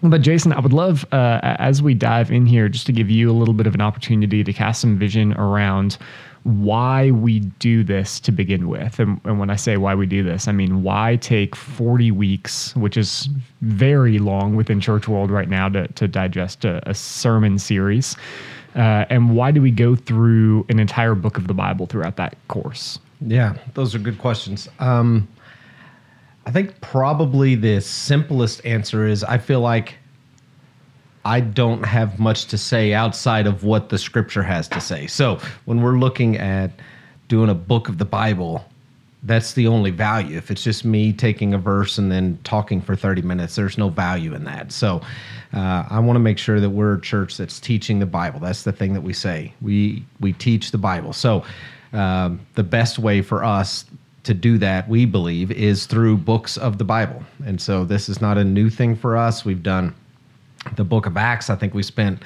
But 0.04 0.22
Jason, 0.22 0.54
I 0.54 0.60
would 0.60 0.74
love 0.74 1.06
uh, 1.12 1.40
as 1.42 1.82
we 1.82 1.94
dive 1.94 2.32
in 2.32 2.46
here, 2.46 2.70
just 2.70 2.86
to 2.86 2.92
give 2.92 3.10
you 3.10 3.32
a 3.32 3.34
little 3.34 3.54
bit 3.54 3.66
of 3.66 3.74
an 3.74 3.82
opportunity 3.82 4.44
to 4.44 4.54
cast 4.54 4.82
some 4.82 4.98
vision 4.98 5.34
around 5.34 5.98
why 6.44 7.12
we 7.12 7.40
do 7.40 7.84
this 7.84 8.20
to 8.22 8.32
begin 8.32 8.70
with. 8.70 9.00
And, 9.00 9.20
and 9.26 9.40
when 9.40 9.50
I 9.50 9.56
say 9.56 9.76
why 9.76 9.96
we 9.96 10.06
do 10.06 10.24
this, 10.24 10.48
I 10.48 10.54
mean 10.54 10.84
why 10.84 11.18
take 11.18 11.56
40 11.56 12.12
weeks, 12.12 12.76
which 12.76 12.96
is 12.96 13.28
very 13.62 14.20
long 14.20 14.56
within 14.56 14.80
church 14.80 15.08
world 15.08 15.30
right 15.30 15.50
now, 15.50 15.68
to, 15.70 15.88
to 15.90 16.08
digest 16.08 16.64
a, 16.64 16.88
a 16.90 16.94
sermon 16.94 17.60
series. 17.60 18.16
Uh, 18.76 19.06
and 19.10 19.36
why 19.36 19.52
do 19.52 19.62
we 19.62 19.72
go 19.72 19.96
through 19.96 20.66
an 20.70 20.80
entire 20.80 21.16
book 21.16 21.38
of 21.38 21.48
the 21.48 21.54
Bible 21.54 21.86
throughout 21.86 22.16
that 22.16 22.38
course? 22.48 23.00
Yeah, 23.20 23.58
those 23.74 23.96
are 23.96 24.00
good 24.00 24.20
questions. 24.20 24.70
Um, 24.80 25.28
I 26.48 26.52
think 26.52 26.80
probably 26.80 27.56
the 27.56 27.82
simplest 27.82 28.66
answer 28.66 29.06
is 29.06 29.22
I 29.26 29.38
feel 29.38 29.60
like 29.60 29.96
I 31.26 31.42
don't 31.42 31.84
have 31.84 32.20
much 32.20 32.46
to 32.46 32.58
say 32.58 32.94
outside 32.94 33.48
of 33.48 33.66
what 33.66 33.90
the 33.90 33.98
scripture 33.98 34.44
has 34.44 34.70
to 34.70 34.80
say. 34.80 35.08
So 35.08 35.42
when 35.66 35.82
we're 35.82 35.98
looking 35.98 36.38
at 36.38 36.72
doing 37.28 37.50
a 37.50 37.54
book 37.54 37.90
of 37.90 37.98
the 37.98 38.06
Bible, 38.06 38.64
that's 39.24 39.56
the 39.56 39.68
only 39.68 39.92
value. 39.92 40.38
If 40.38 40.50
it's 40.50 40.64
just 40.64 40.86
me 40.86 41.12
taking 41.12 41.54
a 41.54 41.58
verse 41.58 41.98
and 41.98 42.10
then 42.10 42.40
talking 42.46 42.80
for 42.80 42.96
30 42.96 43.24
minutes, 43.24 43.58
there's 43.58 43.78
no 43.78 43.90
value 43.90 44.34
in 44.34 44.46
that. 44.46 44.72
So 44.72 45.02
uh, 45.52 45.84
I 45.90 46.00
want 46.00 46.16
to 46.16 46.22
make 46.22 46.38
sure 46.38 46.62
that 46.62 46.70
we're 46.70 46.94
a 46.94 47.02
church 47.02 47.36
that's 47.36 47.60
teaching 47.60 48.00
the 48.00 48.06
Bible. 48.06 48.40
That's 48.40 48.64
the 48.64 48.72
thing 48.72 48.94
that 48.94 49.02
we 49.02 49.12
say. 49.12 49.54
We 49.62 50.06
we 50.22 50.32
teach 50.32 50.72
the 50.72 50.78
Bible. 50.78 51.12
So 51.12 51.44
um, 51.92 52.40
the 52.56 52.64
best 52.64 53.00
way 53.00 53.22
for 53.22 53.44
us 53.44 53.84
to 54.28 54.34
do 54.34 54.58
that, 54.58 54.88
we 54.90 55.06
believe, 55.06 55.52
is 55.52 55.86
through 55.86 56.18
books 56.18 56.58
of 56.58 56.78
the 56.78 56.84
Bible. 56.84 57.24
And 57.46 57.62
so 57.62 57.86
this 57.86 58.10
is 58.10 58.20
not 58.20 58.38
a 58.38 58.44
new 58.44 58.70
thing 58.70 58.94
for 58.96 59.16
us. 59.16 59.46
We've 59.46 59.64
done 59.64 59.96
the 60.76 60.84
book 60.84 61.06
of 61.06 61.16
Acts. 61.16 61.50
I 61.50 61.56
think 61.56 61.74
we 61.74 61.82
spent, 61.82 62.22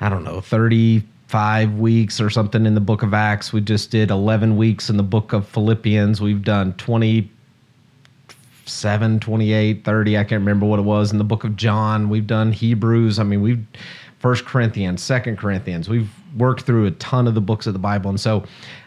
I 0.00 0.08
don't 0.08 0.24
know, 0.24 0.40
35 0.40 1.74
weeks 1.74 2.18
or 2.18 2.30
something 2.30 2.64
in 2.64 2.74
the 2.74 2.80
book 2.80 3.02
of 3.02 3.12
Acts. 3.12 3.52
We 3.52 3.60
just 3.60 3.90
did 3.90 4.10
11 4.10 4.56
weeks 4.56 4.88
in 4.88 4.96
the 4.96 5.02
book 5.02 5.34
of 5.34 5.46
Philippians. 5.46 6.22
We've 6.22 6.42
done 6.42 6.72
27, 6.78 9.20
28, 9.20 9.84
30. 9.84 10.16
I 10.16 10.24
can't 10.24 10.40
remember 10.40 10.64
what 10.64 10.78
it 10.78 10.86
was 10.86 11.12
in 11.12 11.18
the 11.18 11.24
book 11.24 11.44
of 11.44 11.56
John. 11.56 12.08
We've 12.08 12.26
done 12.26 12.52
Hebrews. 12.52 13.18
I 13.18 13.24
mean, 13.24 13.42
we've 13.42 13.62
First 14.18 14.46
Corinthians, 14.46 15.02
Second 15.02 15.36
Corinthians. 15.36 15.90
We've 15.90 16.10
worked 16.36 16.62
through 16.62 16.86
a 16.86 16.90
ton 16.92 17.28
of 17.28 17.34
the 17.34 17.42
books 17.42 17.66
of 17.66 17.74
the 17.74 17.78
Bible. 17.78 18.08
And 18.10 18.18
so 18.18 18.44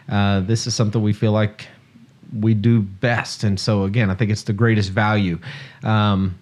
uh, 0.08 0.40
this 0.40 0.66
is 0.66 0.74
something 0.74 1.00
we 1.00 1.12
feel 1.12 1.30
like 1.32 1.68
we 2.38 2.54
do 2.54 2.82
best. 2.82 3.44
And 3.44 3.58
so, 3.58 3.84
again, 3.84 4.10
I 4.10 4.14
think 4.14 4.30
it's 4.30 4.44
the 4.44 4.52
greatest 4.52 4.90
value. 4.90 5.38
Um, 5.82 6.38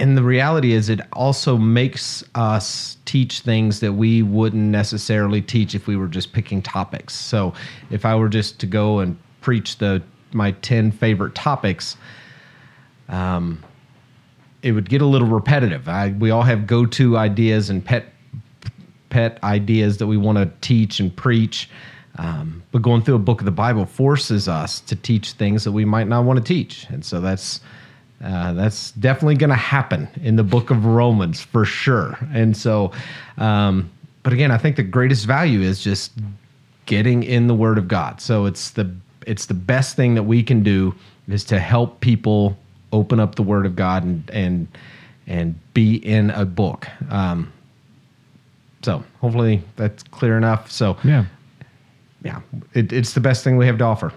and 0.00 0.16
the 0.16 0.22
reality 0.22 0.72
is, 0.72 0.88
it 0.88 1.00
also 1.12 1.56
makes 1.56 2.24
us 2.34 2.96
teach 3.04 3.40
things 3.40 3.80
that 3.80 3.92
we 3.92 4.22
wouldn't 4.22 4.62
necessarily 4.62 5.40
teach 5.40 5.74
if 5.74 5.86
we 5.86 5.96
were 5.96 6.08
just 6.08 6.32
picking 6.32 6.60
topics. 6.62 7.14
So, 7.14 7.54
if 7.90 8.04
I 8.04 8.14
were 8.16 8.28
just 8.28 8.58
to 8.60 8.66
go 8.66 8.98
and 8.98 9.16
preach 9.40 9.78
the 9.78 10.02
my 10.32 10.50
ten 10.50 10.90
favorite 10.90 11.34
topics, 11.34 11.96
um, 13.08 13.62
it 14.62 14.72
would 14.72 14.88
get 14.88 15.00
a 15.00 15.06
little 15.06 15.28
repetitive. 15.28 15.88
I, 15.88 16.08
we 16.08 16.30
all 16.30 16.42
have 16.42 16.66
go-to 16.66 17.16
ideas 17.16 17.70
and 17.70 17.84
pet 17.84 18.06
pet 19.10 19.38
ideas 19.44 19.98
that 19.98 20.08
we 20.08 20.16
want 20.16 20.38
to 20.38 20.50
teach 20.60 20.98
and 20.98 21.14
preach. 21.14 21.70
Um, 22.16 22.62
but 22.70 22.82
going 22.82 23.02
through 23.02 23.16
a 23.16 23.20
book 23.20 23.40
of 23.40 23.44
the 23.44 23.50
Bible 23.50 23.86
forces 23.86 24.48
us 24.48 24.80
to 24.80 24.94
teach 24.94 25.32
things 25.32 25.64
that 25.64 25.72
we 25.72 25.84
might 25.84 26.06
not 26.06 26.24
want 26.24 26.38
to 26.38 26.44
teach, 26.44 26.86
and 26.88 27.04
so 27.04 27.20
that's 27.20 27.60
uh, 28.22 28.52
that's 28.52 28.92
definitely 28.92 29.34
going 29.34 29.50
to 29.50 29.56
happen 29.56 30.08
in 30.22 30.36
the 30.36 30.44
book 30.44 30.70
of 30.70 30.86
Romans 30.86 31.42
for 31.42 31.64
sure. 31.64 32.16
And 32.32 32.56
so, 32.56 32.92
um, 33.36 33.90
but 34.22 34.32
again, 34.32 34.50
I 34.50 34.58
think 34.58 34.76
the 34.76 34.82
greatest 34.82 35.26
value 35.26 35.60
is 35.60 35.82
just 35.82 36.12
getting 36.86 37.22
in 37.22 37.48
the 37.48 37.54
Word 37.54 37.76
of 37.76 37.88
God. 37.88 38.20
So 38.20 38.46
it's 38.46 38.70
the 38.70 38.94
it's 39.26 39.46
the 39.46 39.54
best 39.54 39.96
thing 39.96 40.14
that 40.14 40.22
we 40.22 40.42
can 40.42 40.62
do 40.62 40.94
is 41.28 41.44
to 41.44 41.58
help 41.58 42.00
people 42.00 42.56
open 42.92 43.18
up 43.18 43.34
the 43.34 43.42
Word 43.42 43.66
of 43.66 43.76
God 43.76 44.04
and 44.04 44.30
and 44.30 44.68
and 45.26 45.58
be 45.74 45.96
in 45.96 46.30
a 46.30 46.44
book. 46.44 46.86
Um, 47.10 47.52
so 48.82 49.02
hopefully 49.20 49.62
that's 49.76 50.02
clear 50.04 50.36
enough. 50.36 50.70
So 50.70 50.96
Yeah. 51.02 51.24
Yeah, 52.24 52.40
it, 52.72 52.92
it's 52.92 53.12
the 53.12 53.20
best 53.20 53.44
thing 53.44 53.56
we 53.56 53.66
have 53.66 53.78
to 53.78 53.84
offer. 53.84 54.12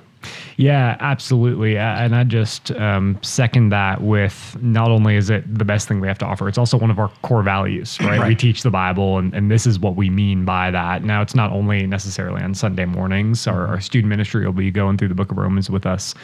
Yeah, 0.58 0.98
absolutely. 1.00 1.78
And 1.78 2.16
I 2.16 2.24
just 2.24 2.72
um, 2.72 3.20
second 3.22 3.70
that 3.70 4.02
with 4.02 4.58
not 4.60 4.90
only 4.90 5.16
is 5.16 5.30
it 5.30 5.58
the 5.58 5.64
best 5.64 5.88
thing 5.88 6.00
we 6.00 6.08
have 6.08 6.18
to 6.18 6.26
offer, 6.26 6.50
it's 6.50 6.58
also 6.58 6.78
one 6.78 6.90
of 6.90 6.98
our 6.98 7.10
core 7.22 7.44
values, 7.44 8.00
right? 8.02 8.28
We 8.28 8.34
teach 8.36 8.64
the 8.64 8.72
Bible, 8.72 9.20
and, 9.20 9.34
and 9.36 9.52
this 9.52 9.68
is 9.68 9.80
what 9.80 9.96
we 9.96 10.10
mean 10.10 10.44
by 10.46 10.72
that. 10.72 11.04
Now, 11.04 11.22
it's 11.22 11.36
not 11.36 11.52
only 11.52 11.86
necessarily 11.86 12.42
on 12.42 12.56
Sunday 12.56 12.86
mornings. 12.86 13.46
Our, 13.46 13.68
our 13.68 13.80
student 13.80 14.10
ministry 14.10 14.44
will 14.46 14.54
be 14.54 14.72
going 14.72 14.98
through 14.98 15.10
the 15.10 15.16
book 15.16 15.32
of 15.32 15.38
Romans 15.38 15.70
with 15.70 15.86
us 15.86 16.16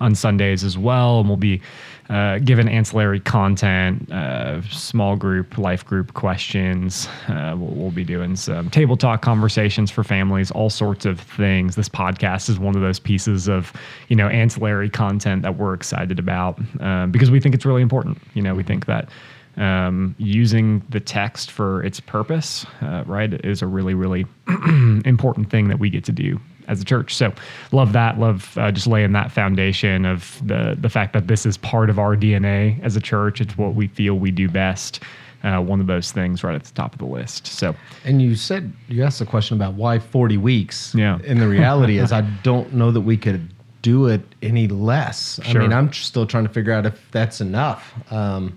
on 0.00 0.14
Sundays 0.14 0.64
as 0.64 0.78
well, 0.78 1.20
and 1.20 1.28
we'll 1.28 1.36
be 1.36 1.60
uh, 2.10 2.38
given 2.38 2.68
ancillary 2.68 3.20
content, 3.20 4.10
uh, 4.10 4.60
small 4.62 5.16
group, 5.16 5.56
life 5.56 5.84
group 5.84 6.14
questions. 6.14 7.08
Uh, 7.28 7.54
we'll, 7.56 7.70
we'll 7.70 7.90
be 7.90 8.04
doing 8.04 8.36
some 8.36 8.68
table 8.70 8.96
talk 8.96 9.22
conversations 9.22 9.90
for 9.90 10.02
families, 10.02 10.50
all 10.50 10.70
sorts 10.70 11.06
of 11.06 11.20
things. 11.20 11.76
This 11.76 11.88
podcast 11.88 12.48
is 12.48 12.58
one 12.58 12.74
of 12.74 12.82
those 12.82 12.98
pieces 12.98 13.48
of, 13.48 13.72
you 14.08 14.16
know, 14.16 14.28
ancillary 14.28 14.90
content 14.90 15.42
that 15.42 15.56
we're 15.56 15.74
excited 15.74 16.18
about 16.18 16.58
um, 16.80 17.10
because 17.10 17.30
we 17.30 17.40
think 17.40 17.54
it's 17.54 17.64
really 17.64 17.82
important. 17.82 18.18
You 18.34 18.42
know, 18.42 18.54
we 18.54 18.62
think 18.62 18.86
that 18.86 19.08
um, 19.56 20.14
using 20.18 20.82
the 20.88 21.00
text 21.00 21.50
for 21.50 21.82
its 21.82 22.00
purpose, 22.00 22.66
uh, 22.80 23.04
right, 23.06 23.32
is 23.44 23.62
a 23.62 23.66
really, 23.66 23.94
really 23.94 24.26
important 25.04 25.50
thing 25.50 25.68
that 25.68 25.78
we 25.78 25.90
get 25.90 26.04
to 26.04 26.12
do 26.12 26.40
as 26.68 26.80
a 26.80 26.84
church. 26.84 27.14
So 27.14 27.32
love 27.72 27.92
that. 27.92 28.18
Love 28.18 28.56
uh, 28.58 28.70
just 28.72 28.86
laying 28.86 29.12
that 29.12 29.30
foundation 29.30 30.04
of 30.04 30.40
the 30.46 30.76
the 30.80 30.88
fact 30.88 31.12
that 31.12 31.26
this 31.26 31.46
is 31.46 31.56
part 31.56 31.90
of 31.90 31.98
our 31.98 32.16
DNA 32.16 32.82
as 32.82 32.96
a 32.96 33.00
church. 33.00 33.40
It's 33.40 33.56
what 33.56 33.74
we 33.74 33.88
feel 33.88 34.14
we 34.14 34.30
do 34.30 34.48
best. 34.48 35.00
Uh, 35.44 35.60
one 35.60 35.80
of 35.80 35.88
those 35.88 36.12
things 36.12 36.44
right 36.44 36.54
at 36.54 36.62
the 36.62 36.72
top 36.72 36.92
of 36.92 37.00
the 37.00 37.04
list. 37.04 37.48
So 37.48 37.74
And 38.04 38.22
you 38.22 38.36
said 38.36 38.72
you 38.86 39.02
asked 39.02 39.20
a 39.20 39.26
question 39.26 39.56
about 39.56 39.74
why 39.74 39.98
40 39.98 40.36
weeks. 40.36 40.94
Yeah. 40.94 41.18
And 41.26 41.40
the 41.40 41.48
reality 41.48 41.98
is, 41.98 42.12
I 42.20 42.20
don't 42.44 42.72
know 42.72 42.92
that 42.92 43.00
we 43.00 43.16
could 43.16 43.52
do 43.82 44.06
it 44.06 44.20
any 44.40 44.68
less. 44.68 45.40
Sure. 45.42 45.60
I 45.60 45.64
mean, 45.64 45.72
I'm 45.72 45.92
still 45.92 46.26
trying 46.26 46.44
to 46.44 46.52
figure 46.52 46.72
out 46.72 46.86
if 46.86 47.10
that's 47.10 47.40
enough. 47.40 47.92
Um, 48.12 48.56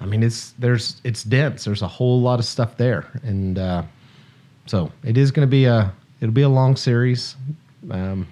I 0.00 0.06
mean, 0.06 0.22
it's 0.22 0.52
there's 0.58 1.00
it's 1.04 1.22
dense. 1.22 1.64
There's 1.64 1.82
a 1.82 1.88
whole 1.88 2.20
lot 2.20 2.38
of 2.38 2.44
stuff 2.44 2.76
there, 2.76 3.06
and 3.22 3.58
uh, 3.58 3.82
so 4.66 4.90
it 5.04 5.16
is 5.16 5.30
going 5.30 5.46
to 5.46 5.50
be 5.50 5.64
a 5.66 5.92
it'll 6.22 6.32
be 6.32 6.42
a 6.42 6.48
long 6.48 6.76
series, 6.76 7.36
um, 7.90 8.26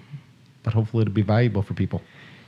but 0.63 0.73
hopefully 0.73 1.03
it'll 1.03 1.13
be 1.13 1.21
valuable 1.21 1.61
for 1.61 1.75
people. 1.75 2.01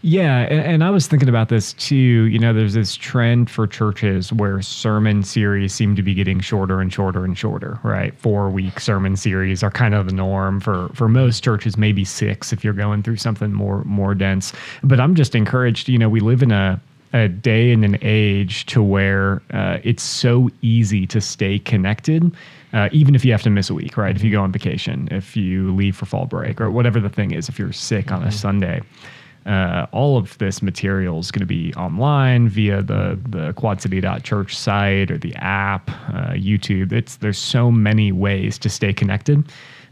Yeah, 0.05 0.39
and, 0.39 0.59
and 0.59 0.83
I 0.83 0.89
was 0.89 1.07
thinking 1.07 1.29
about 1.29 1.47
this 1.47 1.73
too. 1.73 1.95
You 1.95 2.37
know, 2.37 2.51
there's 2.53 2.73
this 2.73 2.95
trend 2.95 3.49
for 3.49 3.65
churches 3.67 4.33
where 4.33 4.61
sermon 4.61 5.23
series 5.23 5.73
seem 5.73 5.95
to 5.95 6.01
be 6.01 6.13
getting 6.13 6.41
shorter 6.41 6.81
and 6.81 6.91
shorter 6.91 7.23
and 7.23 7.37
shorter, 7.37 7.79
right? 7.83 8.13
Four 8.17 8.49
week 8.49 8.81
sermon 8.81 9.15
series 9.15 9.63
are 9.63 9.71
kind 9.71 9.93
of 9.93 10.07
the 10.07 10.13
norm 10.13 10.59
for 10.59 10.89
for 10.93 11.07
most 11.07 11.41
churches, 11.41 11.77
maybe 11.77 12.03
six 12.03 12.51
if 12.51 12.65
you're 12.65 12.73
going 12.73 13.01
through 13.01 13.15
something 13.15 13.53
more 13.53 13.83
more 13.85 14.13
dense. 14.13 14.51
But 14.83 14.99
I'm 14.99 15.15
just 15.15 15.35
encouraged. 15.35 15.87
You 15.87 15.99
know, 15.99 16.09
we 16.09 16.19
live 16.19 16.43
in 16.43 16.51
a 16.51 16.81
a 17.13 17.29
day 17.29 17.71
and 17.71 17.85
an 17.85 17.97
age 18.01 18.65
to 18.65 18.83
where 18.83 19.41
uh, 19.51 19.77
it's 19.83 20.03
so 20.03 20.49
easy 20.61 21.05
to 21.07 21.21
stay 21.21 21.59
connected, 21.59 22.29
uh, 22.73 22.89
even 22.91 23.15
if 23.15 23.23
you 23.23 23.31
have 23.31 23.43
to 23.43 23.49
miss 23.49 23.69
a 23.69 23.73
week, 23.73 23.97
right? 23.97 24.15
If 24.15 24.23
you 24.23 24.31
go 24.31 24.41
on 24.41 24.51
vacation, 24.51 25.07
if 25.11 25.37
you 25.37 25.73
leave 25.73 25.95
for 25.95 26.05
fall 26.05 26.25
break, 26.25 26.59
or 26.59 26.69
whatever 26.69 26.99
the 26.99 27.09
thing 27.09 27.31
is, 27.31 27.47
if 27.47 27.57
you're 27.57 27.71
sick 27.73 28.11
on 28.11 28.23
a 28.23 28.31
Sunday 28.31 28.81
uh, 29.45 29.87
all 29.91 30.17
of 30.17 30.37
this 30.37 30.61
material 30.61 31.19
is 31.19 31.31
going 31.31 31.41
to 31.41 31.45
be 31.45 31.73
online 31.75 32.47
via 32.47 32.81
the 32.81 33.19
the 33.27 33.53
quadcity.church 33.53 34.55
site 34.55 35.11
or 35.11 35.17
the 35.17 35.35
app, 35.35 35.89
uh, 35.89 36.31
YouTube. 36.33 36.91
It's 36.91 37.17
there's 37.17 37.37
so 37.37 37.69
many 37.71 38.11
ways 38.11 38.57
to 38.59 38.69
stay 38.69 38.93
connected. 38.93 39.43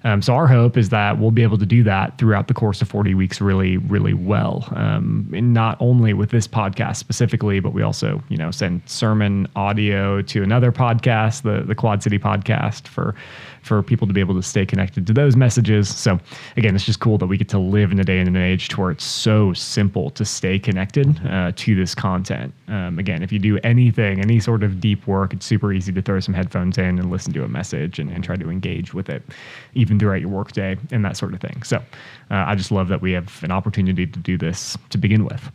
Um, 0.04 0.22
so 0.22 0.34
our 0.34 0.48
hope 0.48 0.78
is 0.78 0.90
that 0.90 1.20
we'll 1.20 1.32
be 1.32 1.44
able 1.44 1.58
to 1.58 1.66
do 1.66 1.84
that 1.84 2.18
throughout 2.18 2.48
the 2.48 2.54
course 2.54 2.82
of 2.82 2.90
40 2.90 3.14
weeks 3.14 3.40
really, 3.40 3.78
really 3.78 4.14
well. 4.14 4.68
Um, 4.76 5.32
and 5.36 5.54
not 5.54 5.78
only 5.80 6.14
with 6.14 6.32
this 6.32 6.48
podcast 6.48 6.98
specifically, 6.98 7.60
but 7.60 7.74
we 7.74 7.84
also, 7.84 8.22
you 8.30 8.38
know, 8.38 8.52
send 8.52 8.82
sermon 8.86 9.48
audio 9.56 10.22
to 10.24 10.44
another 10.44 10.72
podcast, 10.72 11.44
the 11.44 11.64
the 11.66 11.76
Quad 11.76 12.02
City 12.02 12.18
podcast 12.18 12.88
for 12.88 13.16
for 13.64 13.84
people 13.84 14.08
to 14.08 14.14
be 14.14 14.20
able 14.20 14.36
to 14.36 14.44
stay 14.44 14.66
connected 14.66 15.06
to 15.08 15.14
those 15.14 15.36
messages. 15.36 15.90
So 15.96 16.20
again, 16.58 16.76
it's 16.76 16.86
just 16.86 17.00
cool 17.00 17.18
that 17.20 17.28
we 17.28 17.38
get 17.38 17.50
to 17.50 17.60
live 17.60 17.92
in 17.92 18.00
a 18.00 18.04
day 18.04 18.20
and 18.20 18.28
an 18.28 18.38
age 18.38 18.70
to 18.70 18.82
where 18.82 18.92
it's 18.92 19.04
so 19.04 19.54
simple 19.54 20.10
to 20.12 20.26
stay 20.26 20.60
connected 20.60 21.20
uh, 21.28 21.52
to 21.56 21.76
this 21.76 21.96
content. 21.96 22.54
Um, 22.68 23.00
again, 23.00 23.24
if 23.24 23.32
you 23.32 23.40
do 23.40 23.60
anything, 23.64 24.20
any 24.20 24.40
sort 24.40 24.64
of 24.64 24.80
deep 24.80 25.08
work, 25.08 25.34
it's 25.34 25.46
super 25.46 25.72
easy 25.72 25.92
to 25.92 26.02
throw 26.02 26.20
some 26.20 26.34
headphones 26.34 26.78
in 26.78 27.00
and 27.00 27.12
listen 27.12 27.34
to 27.34 27.44
a 27.44 27.48
message 27.48 28.00
and, 28.00 28.10
and 28.12 28.24
try 28.24 28.36
to 28.36 28.50
engage 28.50 28.94
with 28.94 29.10
it, 29.10 29.24
even 29.74 30.00
throughout 30.00 30.22
your 30.22 30.30
workday 30.30 30.78
and 30.92 31.06
that 31.06 31.18
sort 31.18 31.34
of 31.34 31.42
thing. 31.42 31.64
So 31.64 31.78
uh, 31.78 32.46
I 32.48 32.56
just 32.56 32.72
love 32.72 32.88
that 32.88 33.02
we 33.02 33.12
have 33.14 33.44
an 33.44 33.52
opportunity 33.52 34.08
to 34.08 34.20
do 34.20 34.38
this 34.38 34.78
to 34.90 34.98
begin 34.98 35.26
with. 35.26 35.52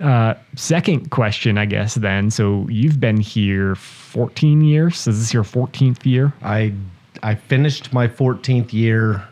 Uh, 0.00 0.34
second 0.56 1.10
question, 1.10 1.56
I 1.56 1.66
guess, 1.66 1.94
then. 1.94 2.30
So 2.30 2.66
you've 2.68 2.98
been 2.98 3.18
here 3.18 3.74
14 3.76 4.60
years. 4.60 5.06
Is 5.06 5.20
this 5.20 5.32
your 5.32 5.44
14th 5.44 6.04
year? 6.04 6.32
I 6.42 6.72
I 7.24 7.34
finished 7.34 7.92
my 7.92 8.06
14th 8.06 8.72
year 8.72 9.26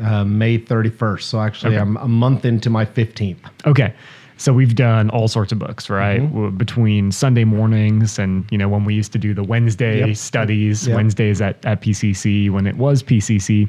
uh, 0.00 0.24
May 0.24 0.58
31st, 0.58 1.22
so 1.22 1.40
actually 1.40 1.74
Okay. 1.76 1.80
I'm 1.80 1.96
a 1.96 2.06
month 2.08 2.44
into 2.44 2.68
my 2.70 2.84
15th. 2.84 3.38
Okay. 3.66 3.92
So 4.36 4.52
we've 4.52 4.74
done 4.74 5.08
all 5.10 5.28
sorts 5.28 5.52
of 5.52 5.58
books, 5.58 5.88
right? 5.88 6.18
W- 6.18 6.50
Between 6.50 7.10
Sunday 7.12 7.44
mornings 7.44 8.18
and, 8.18 8.44
you 8.50 8.58
know, 8.58 8.68
when 8.68 8.84
we 8.84 8.94
used 8.94 9.12
to 9.12 9.18
do 9.18 9.34
the 9.34 9.42
Wednesday 9.44 10.00
Yep. 10.06 10.16
studies, 10.16 10.86
Yep. 10.86 10.96
Wednesdays 10.96 11.40
at, 11.40 11.64
at 11.64 11.80
PCC 11.80 12.50
when 12.50 12.66
it 12.66 12.76
was 12.76 13.02
PCC. 13.02 13.68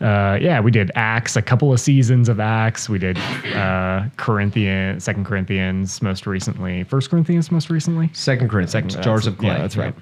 Uh, 0.00 0.36
yeah, 0.40 0.58
we 0.60 0.70
did 0.72 0.90
Acts, 0.96 1.36
a 1.36 1.42
couple 1.42 1.72
of 1.72 1.78
seasons 1.78 2.28
of 2.28 2.40
Acts. 2.40 2.88
We 2.88 2.98
did 2.98 3.16
uh, 3.54 4.04
Corinthians, 4.16 5.04
Second 5.04 5.24
Corinthians, 5.26 6.02
most 6.02 6.26
recently, 6.26 6.82
First 6.84 7.08
Corinthians, 7.08 7.52
most 7.52 7.70
recently. 7.70 8.10
Second 8.12 8.48
Corinthians, 8.50 8.92
Second- 8.92 9.02
jars 9.04 9.26
of 9.28 9.38
clay. 9.38 9.48
Yeah, 9.50 9.58
that's 9.58 9.76
right. 9.76 9.94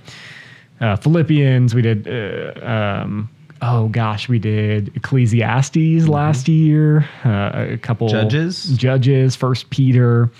Uh, 0.81 0.97
Philippians, 0.97 1.75
we 1.75 1.83
did. 1.83 2.09
Uh, 2.09 2.65
um, 2.65 3.29
oh 3.63 3.89
gosh, 3.89 4.29
we 4.29 4.39
did 4.39 4.95
Ecclesiastes 4.97 6.09
last 6.09 6.49
year. 6.49 7.09
Uh, 7.25 7.73
a 7.73 7.77
couple 7.77 8.09
Judges? 8.09 8.77
Judges, 8.77 9.37
First 9.37 9.71
Peter. 9.71 10.31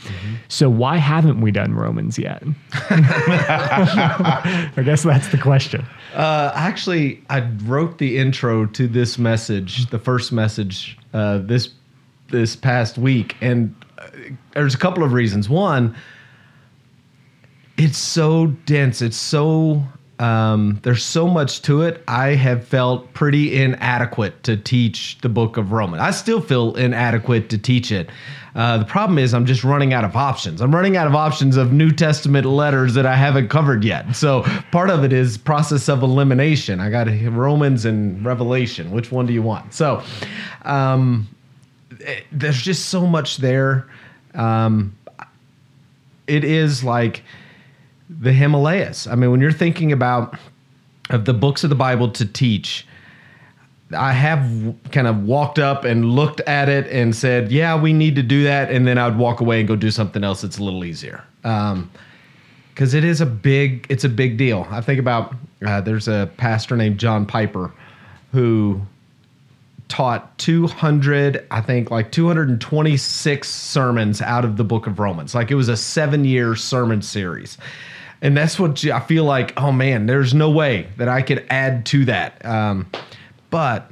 So 0.49 0.71
why 0.71 0.97
haven't 0.97 1.41
we 1.41 1.51
done 1.51 1.75
Romans 1.75 2.19
yet? 2.19 2.43
I 2.73 4.83
guess 4.85 5.03
that's 5.03 5.29
the 5.29 5.39
question. 5.39 5.87
Uh, 6.15 6.53
actually, 6.55 7.23
I 7.29 7.41
wrote 7.65 7.99
the 7.99 8.19
intro 8.19 8.67
to 8.67 8.89
this 8.89 9.19
message, 9.19 9.87
the 9.91 9.99
first 9.99 10.33
message, 10.33 10.99
uh, 11.13 11.39
this 11.39 11.71
this 12.31 12.55
past 12.55 12.97
week, 12.97 13.37
and 13.41 13.75
uh, 13.99 14.07
there's 14.53 14.75
a 14.75 14.79
couple 14.79 15.03
of 15.03 15.13
reasons. 15.13 15.49
One, 15.49 15.97
it's 17.77 17.99
so 17.99 18.47
dense. 18.67 19.03
It's 19.03 19.17
so 19.17 19.83
um, 20.21 20.79
there's 20.83 21.03
so 21.03 21.27
much 21.27 21.63
to 21.63 21.81
it. 21.81 22.05
I 22.07 22.35
have 22.35 22.63
felt 22.69 23.11
pretty 23.15 23.63
inadequate 23.63 24.43
to 24.43 24.57
teach 24.59 25.17
the 25.23 25.31
book 25.31 25.57
of 25.57 25.73
Romans. 25.73 26.03
I 26.03 26.11
still 26.11 26.43
feel 26.43 26.75
inadequate 26.75 27.49
to 27.49 27.59
teach 27.59 27.91
it. 27.91 28.11
Uh, 28.55 28.77
the 28.77 28.85
problem 28.85 29.19
is 29.19 29.33
I'm 29.33 29.47
just 29.47 29.65
running 29.65 29.95
out 29.95 30.05
of 30.05 30.15
options. 30.17 30.61
I'm 30.61 30.75
running 30.75 30.99
out 30.99 31.07
of 31.07 31.15
options 31.15 31.57
of 31.57 31.73
New 31.73 31.91
Testament 31.91 32.45
letters 32.45 32.93
that 32.95 33.07
I 33.07 33.17
haven't 33.17 33.49
covered 33.49 33.83
yet. 33.83 34.15
So 34.15 34.43
part 34.71 34.91
of 34.91 35.05
it 35.05 35.13
is 35.15 35.39
process 35.39 35.89
of 35.89 36.03
elimination. 36.03 36.81
I 36.81 36.91
got 36.91 37.07
Romans 37.31 37.87
and 37.87 38.23
Revelation. 38.23 38.91
Which 38.91 39.11
one 39.11 39.25
do 39.25 39.33
you 39.33 39.43
want? 39.43 39.73
So 39.73 40.03
um, 40.67 41.29
eh, 42.05 42.21
there's 42.31 42.61
just 42.61 42.91
so 42.91 43.07
much 43.07 43.39
there. 43.39 43.89
Um, 44.35 44.95
it 46.27 46.45
is 46.45 46.85
like 46.85 47.23
the 48.19 48.33
Himalayas. 48.33 49.07
I 49.07 49.15
mean, 49.15 49.31
when 49.31 49.41
you're 49.41 49.53
thinking 49.53 49.93
about 49.93 50.39
of 51.11 51.25
the 51.25 51.35
books 51.35 51.65
of 51.65 51.71
the 51.71 51.77
Bible 51.77 52.11
to 52.13 52.25
teach, 52.25 52.87
I 53.97 54.13
have 54.13 54.75
kind 54.93 55.07
of 55.07 55.25
walked 55.25 55.59
up 55.59 55.85
and 55.85 56.11
looked 56.11 56.41
at 56.41 56.69
it 56.69 56.87
and 56.89 57.15
said, 57.15 57.51
"Yeah, 57.51 57.81
we 57.81 57.93
need 57.93 58.17
to 58.17 58.23
do 58.23 58.45
that," 58.45 58.71
and 58.71 58.87
then 58.87 58.99
I'd 58.99 59.17
walk 59.17 59.41
away 59.41 59.61
and 59.61 59.69
go 59.69 59.77
do 59.77 59.91
something 59.91 60.25
else 60.25 60.43
that's 60.43 60.59
a 60.59 60.65
little 60.65 60.85
easier. 60.85 61.23
Um, 61.45 61.91
because 62.75 62.95
it 62.95 63.05
is 63.05 63.21
a 63.21 63.27
big, 63.27 63.85
it's 63.91 64.05
a 64.05 64.09
big 64.09 64.39
deal. 64.39 64.67
I 64.71 64.81
think 64.81 64.99
about 64.99 65.35
uh, 65.67 65.83
there's 65.83 66.09
a 66.09 66.31
pastor 66.39 66.77
named 66.77 66.99
John 66.99 67.27
Piper 67.27 67.73
who 68.33 68.81
taught 69.89 70.39
200, 70.39 71.47
I 71.51 71.61
think 71.61 71.91
like 71.91 72.11
226 72.13 73.51
sermons 73.51 74.23
out 74.23 74.45
of 74.45 74.57
the 74.57 74.65
book 74.65 74.87
of 74.87 74.99
Romans. 74.99 75.35
Like 75.35 75.51
it 75.51 75.57
was 75.57 75.69
a 75.69 75.77
seven 75.77 76.25
year 76.25 76.55
sermon 76.55 77.03
series. 77.03 77.59
And 78.23 78.37
that's 78.37 78.59
what 78.59 78.85
I 78.85 79.01
feel 79.01 79.25
like, 79.25 79.55
oh 79.57 79.73
man, 79.73 80.07
there's 80.07 80.35
no 80.35 80.51
way 80.51 80.89
that 80.99 81.09
I 81.09 81.23
could 81.23 81.47
add 81.49 81.87
to 81.87 82.05
that. 82.07 82.45
Um, 82.45 82.91
but 83.49 83.91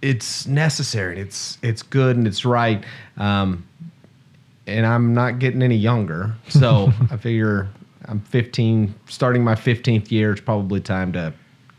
it's 0.00 0.46
necessary. 0.46 1.20
It's 1.20 1.58
it's 1.62 1.82
good 1.82 2.16
and 2.16 2.26
it's 2.26 2.44
right. 2.44 2.84
Um, 3.16 3.64
and 4.66 4.86
I'm 4.86 5.14
not 5.14 5.38
getting 5.38 5.62
any 5.62 5.76
younger, 5.76 6.34
so 6.48 6.92
I 7.10 7.16
figure 7.16 7.68
I'm 8.06 8.20
15, 8.20 8.94
starting 9.06 9.44
my 9.44 9.54
15th 9.54 10.10
year. 10.10 10.32
It's 10.32 10.40
probably 10.40 10.80
time 10.80 11.12
to 11.12 11.32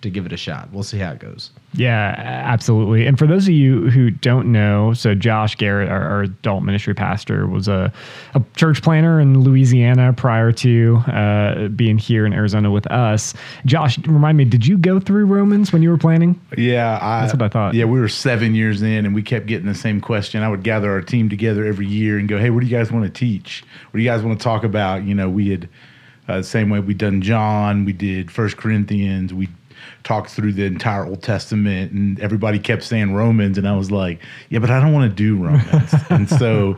to 0.04 0.10
give 0.10 0.26
it 0.26 0.34
a 0.34 0.38
shot. 0.38 0.70
We'll 0.72 0.84
see 0.84 1.00
how 1.00 1.12
it 1.12 1.20
goes. 1.20 1.52
Yeah, 1.74 2.14
absolutely. 2.18 3.08
And 3.08 3.18
for 3.18 3.26
those 3.26 3.48
of 3.48 3.54
you 3.54 3.90
who 3.90 4.12
don't 4.12 4.52
know, 4.52 4.94
so 4.94 5.16
Josh 5.16 5.56
Garrett, 5.56 5.90
our, 5.90 6.02
our 6.02 6.22
adult 6.22 6.64
ministry 6.64 6.94
pastor, 6.94 7.48
was 7.48 7.68
a, 7.68 7.92
a, 8.36 8.44
church 8.56 8.84
planter 8.84 9.20
in 9.20 9.40
Louisiana 9.40 10.14
prior 10.14 10.52
to 10.52 10.98
uh, 11.08 11.68
being 11.70 11.98
here 11.98 12.26
in 12.26 12.34
Arizona 12.34 12.70
with 12.70 12.86
us. 12.88 13.34
Josh, 13.66 13.98
remind 14.00 14.38
me, 14.38 14.46
did 14.46 14.68
you 14.68 14.78
go 14.78 15.00
through 15.00 15.26
Romans 15.26 15.74
when 15.74 15.82
you 15.82 15.90
were 15.90 15.98
planning? 15.98 16.40
Yeah, 16.56 17.00
I, 17.02 17.22
that's 17.22 17.34
what 17.34 17.42
I 17.42 17.50
thought. 17.50 17.74
Yeah, 17.74 17.86
we 17.86 18.00
were 18.00 18.10
seven 18.10 18.54
years 18.54 18.84
in, 18.84 19.06
and 19.06 19.16
we 19.16 19.24
kept 19.24 19.48
getting 19.48 19.68
the 19.68 19.76
same 19.76 20.00
question. 20.00 20.44
I 20.44 20.50
would 20.50 20.64
gather 20.64 20.92
our 20.92 21.02
team 21.02 21.28
together 21.30 21.66
every 21.66 21.88
year 21.88 22.20
and 22.20 22.30
go, 22.30 22.38
"Hey, 22.38 22.52
what 22.52 22.60
do 22.60 22.68
you 22.68 22.78
guys 22.78 22.92
want 22.92 23.06
to 23.06 23.12
teach? 23.12 23.64
What 23.90 23.98
do 23.98 24.04
you 24.04 24.10
guys 24.10 24.22
want 24.22 24.40
to 24.40 24.44
talk 24.44 24.64
about?" 24.64 25.04
You 25.04 25.16
know, 25.16 25.30
we 25.30 25.50
had. 25.50 25.70
Uh, 26.26 26.42
same 26.42 26.70
way 26.70 26.80
we 26.80 26.94
done 26.94 27.22
John, 27.22 27.84
we 27.84 27.92
did 27.92 28.32
First 28.32 28.56
Corinthians, 28.56 29.34
we 29.34 29.50
talked 30.04 30.30
through 30.30 30.54
the 30.54 30.66
entire 30.66 31.06
Old 31.06 31.24
Testament, 31.24 31.92
and 31.92 32.20
everybody 32.20 32.60
kept 32.60 32.84
saying 32.84 33.14
Romans, 33.14 33.58
and 33.58 33.68
I 33.68 33.76
was 33.76 33.92
like, 33.92 34.20
yeah, 34.50 34.60
but 34.60 34.70
I 34.70 34.80
don't 34.80 34.94
want 34.94 35.10
to 35.10 35.16
do 35.16 35.36
Romans. 35.36 35.94
and 36.10 36.30
so 36.30 36.78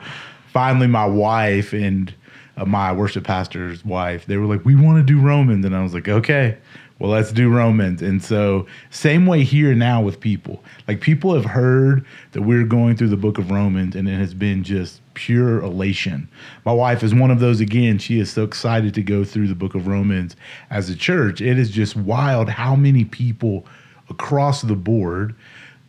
finally, 0.51 0.87
my 0.87 1.05
wife 1.05 1.73
and 1.73 2.13
uh, 2.57 2.65
my 2.65 2.91
worship 2.91 3.23
pastor's 3.23 3.83
wife, 3.83 4.25
they 4.25 4.37
were 4.37 4.45
like, 4.45 4.63
we 4.65 4.75
want 4.75 4.97
to 4.97 5.03
do 5.03 5.19
Romans, 5.19 5.65
and 5.65 5.75
I 5.75 5.83
was 5.83 5.93
like, 5.93 6.07
okay. 6.07 6.57
Well, 6.97 7.11
let's 7.11 7.33
do 7.33 7.49
Romans. 7.49 8.01
And 8.01 8.23
so, 8.23 8.67
same 8.89 9.25
way 9.25 9.43
here 9.43 9.75
now 9.75 10.01
with 10.01 10.21
people. 10.21 10.63
Like, 10.87 11.01
people 11.01 11.33
have 11.33 11.43
heard 11.43 12.05
that 12.31 12.43
we're 12.43 12.63
going 12.63 12.95
through 12.95 13.09
the 13.09 13.17
book 13.17 13.37
of 13.37 13.51
Romans, 13.51 13.97
and 13.97 14.07
it 14.07 14.17
has 14.17 14.33
been 14.33 14.63
just 14.63 15.01
pure 15.15 15.61
elation. 15.61 16.29
My 16.65 16.73
wife 16.73 17.03
is 17.03 17.13
one 17.13 17.31
of 17.31 17.39
those 17.39 17.59
again. 17.59 17.97
She 17.97 18.19
is 18.19 18.31
so 18.31 18.43
excited 18.43 18.93
to 18.93 19.01
go 19.01 19.23
through 19.23 19.47
the 19.47 19.55
book 19.55 19.73
of 19.73 19.87
Romans 19.87 20.35
as 20.69 20.89
a 20.89 20.95
church. 20.95 21.41
It 21.41 21.57
is 21.57 21.71
just 21.71 21.95
wild 21.95 22.49
how 22.49 22.75
many 22.75 23.03
people 23.03 23.65
across 24.09 24.61
the 24.61 24.75
board 24.75 25.35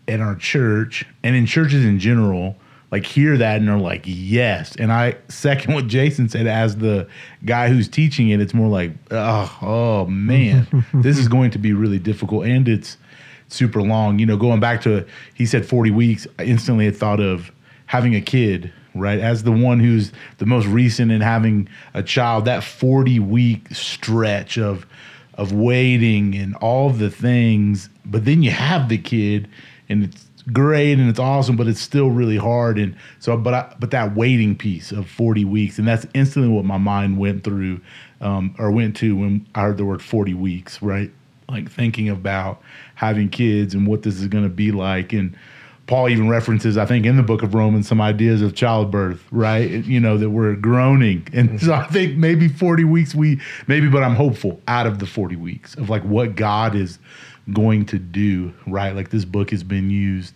in 0.07 0.21
our 0.21 0.35
church 0.35 1.05
and 1.23 1.37
in 1.37 1.47
churches 1.47 1.85
in 1.85 1.99
general 1.99 2.57
like 2.91 3.05
hear 3.05 3.37
that 3.37 3.61
and 3.61 3.69
are 3.69 3.79
like 3.79 4.03
yes 4.05 4.77
and 4.77 4.93
i 4.93 5.17
second 5.29 5.75
what 5.75 5.87
jason 5.87 6.29
said 6.29 6.47
as 6.47 6.77
the 6.77 7.07
guy 7.45 7.69
who's 7.69 7.89
teaching 7.89 8.31
it 8.31 8.41
it's 8.41 8.55
more 8.55 8.69
like 8.69 8.93
oh, 9.11 9.59
oh 9.63 10.07
man 10.07 10.67
this 10.95 11.19
is 11.19 11.29
going 11.29 11.51
to 11.51 11.59
be 11.59 11.73
really 11.73 11.99
difficult 11.99 12.47
and 12.47 12.69
it's 12.69 12.97
super 13.49 13.83
long 13.83 14.19
you 14.19 14.27
know 14.27 14.37
going 14.37 14.61
back 14.61 14.81
to 14.81 15.05
he 15.35 15.47
said 15.47 15.67
40 15.67 15.91
weeks 15.91 16.27
i 16.39 16.45
instantly 16.45 16.85
had 16.85 16.97
thought 16.97 17.21
of 17.21 17.53
having 17.87 18.15
a 18.15 18.21
kid 18.21 18.73
right? 18.99 19.19
As 19.19 19.43
the 19.43 19.53
one 19.53 19.81
who's 19.81 20.13
the 20.39 20.47
most 20.47 20.67
recent 20.67 21.13
in 21.13 21.21
having 21.21 21.69
a 21.95 22.03
child, 22.03 22.45
that 22.47 22.65
40 22.65 23.21
week 23.21 23.69
stretch 23.73 24.59
of 24.59 24.87
of 25.35 25.53
waiting 25.53 26.35
and 26.35 26.55
all 26.57 26.89
the 26.89 27.11
things, 27.11 27.91
but 28.07 28.25
then 28.25 28.43
you 28.43 28.51
have 28.51 28.89
the 28.89 28.97
kid 28.97 29.47
and 29.89 30.05
it's 30.05 30.27
great 30.53 30.99
and 30.99 31.09
it's 31.09 31.19
awesome, 31.19 31.57
but 31.57 31.67
it's 31.67 31.81
still 31.81 32.11
really 32.11 32.37
hard. 32.37 32.79
And 32.79 32.97
so, 33.19 33.37
but 33.37 33.55
I, 33.55 33.75
but 33.79 33.91
that 33.91 34.15
waiting 34.15 34.57
piece 34.57 34.93
of 34.93 35.09
40 35.09 35.45
weeks, 35.45 35.79
and 35.79 35.87
that's 35.87 36.07
instantly 36.15 36.51
what 36.51 36.65
my 36.65 36.79
mind 36.79 37.19
went 37.19 37.45
through 37.45 37.81
um, 38.21 38.55
or 38.59 38.71
went 38.71 38.97
to 38.97 39.17
when 39.17 39.47
I 39.55 39.63
heard 39.63 39.77
the 39.77 39.85
word 39.85 40.03
40 40.03 40.35
weeks, 40.35 40.81
right? 40.81 41.11
Like 41.49 41.71
thinking 41.71 42.09
about 42.09 42.63
having 42.95 43.29
kids 43.29 43.75
and 43.75 43.87
what 43.87 44.03
this 44.03 44.17
is 44.17 44.27
going 44.29 44.45
to 44.45 44.51
be 44.51 44.73
like 44.73 45.13
and 45.13 45.37
Paul 45.87 46.09
even 46.09 46.29
references, 46.29 46.77
I 46.77 46.85
think, 46.85 47.07
in 47.07 47.17
the 47.17 47.23
book 47.23 47.43
of 47.43 47.55
Romans, 47.55 47.87
some 47.87 48.01
ideas 48.01 48.43
of 48.43 48.55
childbirth, 48.55 49.25
right? 49.31 49.71
You 49.71 50.01
know, 50.01 50.19
that 50.19 50.31
we're 50.31 50.55
groaning. 50.57 51.27
And 51.33 51.61
so 51.61 51.73
I 51.75 51.87
think 51.87 52.17
maybe 52.17 52.49
40 52.49 52.85
weeks, 52.85 53.15
we, 53.15 53.41
maybe, 53.69 53.89
but 53.89 54.03
I'm 54.03 54.17
hopeful 54.17 54.61
out 54.67 54.87
of 54.87 54.99
the 54.99 55.07
40 55.07 55.37
weeks 55.37 55.77
of 55.77 55.89
like 55.89 56.03
what 56.03 56.35
God 56.35 56.75
is 56.75 56.99
going 57.53 57.87
to 57.87 57.99
do, 57.99 58.53
right? 58.67 58.97
Like 58.97 59.11
this 59.11 59.25
book 59.25 59.51
has 59.51 59.63
been 59.63 59.91
used 59.91 60.35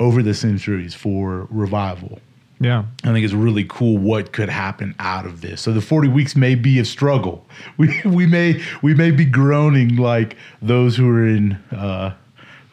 over 0.00 0.22
the 0.22 0.34
centuries 0.34 0.94
for 0.94 1.46
revival. 1.50 2.18
Yeah. 2.60 2.84
I 3.04 3.12
think 3.12 3.24
it's 3.24 3.34
really 3.34 3.64
cool 3.68 3.98
what 3.98 4.32
could 4.32 4.48
happen 4.48 4.94
out 4.98 5.26
of 5.26 5.40
this. 5.40 5.60
So 5.60 5.72
the 5.72 5.80
40 5.80 6.08
weeks 6.08 6.34
may 6.34 6.56
be 6.56 6.78
a 6.78 6.84
struggle. 6.84 7.46
We, 7.76 8.00
we 8.04 8.26
may 8.26 8.60
we 8.82 8.92
may 8.94 9.12
be 9.12 9.24
groaning 9.24 9.96
like 9.96 10.36
those 10.60 10.96
who 10.96 11.08
are 11.08 11.24
in 11.24 11.52
uh, 11.70 12.14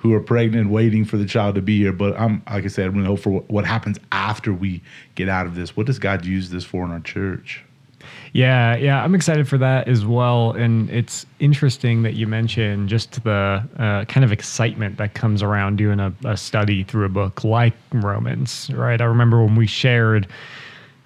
who 0.06 0.14
are 0.14 0.22
pregnant 0.22 0.70
waiting 0.70 1.04
for 1.04 1.18
the 1.18 1.26
child 1.26 1.56
to 1.56 1.62
be 1.62 1.80
here. 1.80 1.92
But 1.92 2.20
I'm, 2.20 2.44
like 2.50 2.64
I 2.64 2.68
said, 2.68 2.88
I'm 2.88 2.96
really 2.96 3.08
hope 3.08 3.20
for 3.20 3.32
what, 3.48 3.66
happens 3.66 3.98
after 4.12 4.54
we 4.54 4.82
get 5.16 5.28
out 5.28 5.48
of 5.48 5.56
this. 5.56 5.76
What 5.76 5.88
does 5.88 5.98
God 5.98 6.24
use 6.24 6.52
this 6.52 6.64
for 6.64 6.86
in 6.86 6.92
our 6.92 7.00
church? 7.00 7.64
Yeah, 8.34 8.76
yeah, 8.76 9.04
I'm 9.04 9.16
excited 9.16 9.48
for 9.48 9.58
that 9.58 9.88
as 9.88 10.06
well. 10.06 10.52
And 10.52 10.88
it's 10.92 11.26
interesting 11.40 12.04
that 12.04 12.14
you 12.14 12.28
mentioned 12.28 12.90
just 12.90 13.24
the 13.24 13.68
uh, 13.80 14.06
kind 14.06 14.24
of 14.24 14.32
excitement 14.32 14.98
that 14.98 15.16
comes 15.16 15.42
around 15.42 15.78
doing 15.78 16.00
a, 16.00 16.14
a 16.24 16.38
study 16.38 16.84
through 16.84 17.06
a 17.06 17.10
book 17.10 17.44
like 17.44 17.74
Romans, 17.92 18.70
right? 18.74 19.02
I 19.02 19.06
remember 19.06 19.44
when 19.44 19.56
we 19.56 19.66
shared 19.66 20.28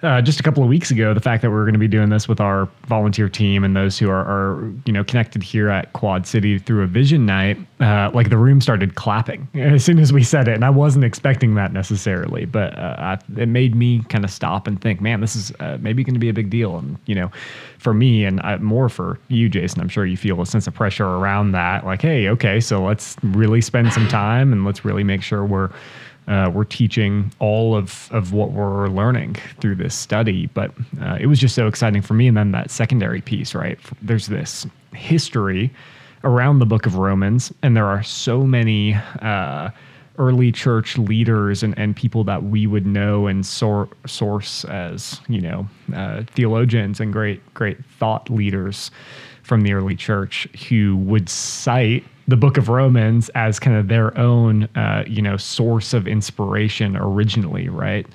uh, 0.02 0.22
just 0.22 0.40
a 0.40 0.42
couple 0.42 0.62
of 0.62 0.68
weeks 0.68 0.90
ago 0.90 1.12
the 1.12 1.20
fact 1.20 1.42
that 1.42 1.50
we 1.50 1.56
are 1.56 1.64
going 1.64 1.74
to 1.74 1.78
be 1.78 1.88
doing 1.88 2.08
this 2.08 2.26
with 2.26 2.40
our 2.40 2.68
volunteer 2.86 3.28
team 3.28 3.64
and 3.64 3.76
those 3.76 3.98
who 3.98 4.08
are, 4.08 4.24
are 4.24 4.72
you 4.86 4.92
know 4.92 5.04
connected 5.04 5.42
here 5.42 5.68
at 5.68 5.92
Quad 5.92 6.26
City 6.26 6.58
through 6.58 6.82
a 6.82 6.86
vision 6.86 7.26
night. 7.26 7.58
Uh, 7.80 8.10
like 8.12 8.28
the 8.28 8.36
room 8.36 8.60
started 8.60 8.94
clapping 8.94 9.48
as 9.54 9.84
soon 9.84 9.98
as 9.98 10.12
we 10.12 10.22
said 10.22 10.48
it, 10.48 10.54
and 10.54 10.64
I 10.64 10.70
wasn't 10.70 11.04
expecting 11.04 11.54
that 11.54 11.72
necessarily, 11.72 12.44
but 12.44 12.78
uh, 12.78 12.96
I, 12.98 13.40
it 13.40 13.48
made 13.48 13.74
me 13.74 14.02
kind 14.08 14.24
of 14.24 14.30
stop 14.30 14.66
and 14.66 14.80
think, 14.80 15.00
man, 15.00 15.20
this 15.20 15.34
is 15.34 15.52
uh, 15.60 15.78
maybe 15.80 16.04
going 16.04 16.14
to 16.14 16.20
be 16.20 16.28
a 16.28 16.34
big 16.34 16.50
deal. 16.50 16.78
And 16.78 16.98
you 17.06 17.14
know, 17.14 17.30
for 17.78 17.94
me 17.94 18.24
and 18.24 18.40
uh, 18.42 18.58
more 18.58 18.88
for 18.88 19.18
you, 19.28 19.48
Jason, 19.48 19.80
I'm 19.80 19.88
sure 19.88 20.06
you 20.06 20.16
feel 20.16 20.40
a 20.40 20.46
sense 20.46 20.66
of 20.66 20.74
pressure 20.74 21.06
around 21.06 21.52
that. 21.52 21.84
Like, 21.84 22.02
hey, 22.02 22.28
okay, 22.28 22.60
so 22.60 22.82
let's 22.82 23.16
really 23.22 23.60
spend 23.60 23.92
some 23.92 24.08
time 24.08 24.52
and 24.52 24.64
let's 24.64 24.84
really 24.84 25.04
make 25.04 25.22
sure 25.22 25.44
we're 25.44 25.70
uh, 26.30 26.48
we're 26.48 26.64
teaching 26.64 27.32
all 27.40 27.76
of, 27.76 28.08
of 28.12 28.32
what 28.32 28.52
we're 28.52 28.88
learning 28.88 29.34
through 29.60 29.74
this 29.74 29.94
study. 29.94 30.46
But 30.54 30.70
uh, 31.02 31.18
it 31.20 31.26
was 31.26 31.40
just 31.40 31.54
so 31.56 31.66
exciting 31.66 32.02
for 32.02 32.14
me. 32.14 32.28
And 32.28 32.36
then 32.36 32.52
that 32.52 32.70
secondary 32.70 33.20
piece, 33.20 33.52
right? 33.54 33.78
There's 34.00 34.28
this 34.28 34.64
history 34.94 35.72
around 36.22 36.60
the 36.60 36.66
book 36.66 36.86
of 36.86 36.94
Romans, 36.94 37.52
and 37.62 37.76
there 37.76 37.86
are 37.86 38.02
so 38.02 38.44
many 38.44 38.94
uh, 39.20 39.70
early 40.18 40.52
church 40.52 40.98
leaders 40.98 41.62
and, 41.62 41.76
and 41.76 41.96
people 41.96 42.22
that 42.24 42.44
we 42.44 42.66
would 42.66 42.86
know 42.86 43.26
and 43.26 43.44
sor- 43.44 43.88
source 44.06 44.64
as, 44.66 45.20
you 45.28 45.40
know, 45.40 45.68
uh, 45.94 46.22
theologians 46.26 47.00
and 47.00 47.12
great, 47.12 47.42
great 47.54 47.84
thought 47.98 48.30
leaders 48.30 48.90
from 49.50 49.62
the 49.62 49.72
early 49.72 49.96
church 49.96 50.46
who 50.68 50.96
would 50.98 51.28
cite 51.28 52.04
the 52.28 52.36
book 52.36 52.56
of 52.56 52.68
Romans 52.68 53.30
as 53.30 53.58
kind 53.58 53.76
of 53.76 53.88
their 53.88 54.16
own, 54.16 54.68
uh, 54.76 55.02
you 55.08 55.20
know, 55.20 55.36
source 55.36 55.92
of 55.92 56.06
inspiration 56.06 56.96
originally, 56.96 57.68
right? 57.68 58.06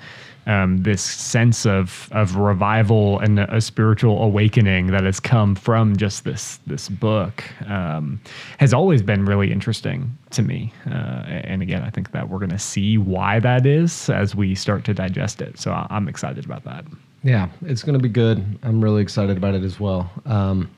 Um, 0.46 0.78
this 0.78 1.02
sense 1.02 1.66
of 1.66 2.08
of 2.12 2.36
revival 2.36 3.18
and 3.18 3.38
a 3.38 3.60
spiritual 3.60 4.22
awakening 4.22 4.86
that 4.92 5.04
has 5.04 5.20
come 5.20 5.54
from 5.54 5.96
just 5.96 6.24
this 6.24 6.58
this 6.66 6.88
book 6.88 7.44
um, 7.68 8.18
has 8.56 8.72
always 8.72 9.02
been 9.02 9.26
really 9.26 9.52
interesting 9.52 10.16
to 10.30 10.40
me. 10.40 10.72
Uh, 10.86 11.24
and 11.44 11.60
again, 11.60 11.82
I 11.82 11.90
think 11.90 12.12
that 12.12 12.30
we're 12.30 12.38
going 12.38 12.48
to 12.48 12.58
see 12.58 12.96
why 12.96 13.40
that 13.40 13.66
is 13.66 14.08
as 14.08 14.34
we 14.34 14.54
start 14.54 14.84
to 14.84 14.94
digest 14.94 15.42
it. 15.42 15.58
So 15.58 15.70
I'm 15.90 16.08
excited 16.08 16.46
about 16.46 16.64
that. 16.64 16.86
Yeah, 17.22 17.50
it's 17.66 17.82
going 17.82 17.98
to 17.98 18.02
be 18.02 18.08
good. 18.08 18.58
I'm 18.62 18.82
really 18.82 19.02
excited 19.02 19.36
about 19.36 19.54
it 19.54 19.64
as 19.64 19.78
well. 19.78 20.10
Um, 20.24 20.70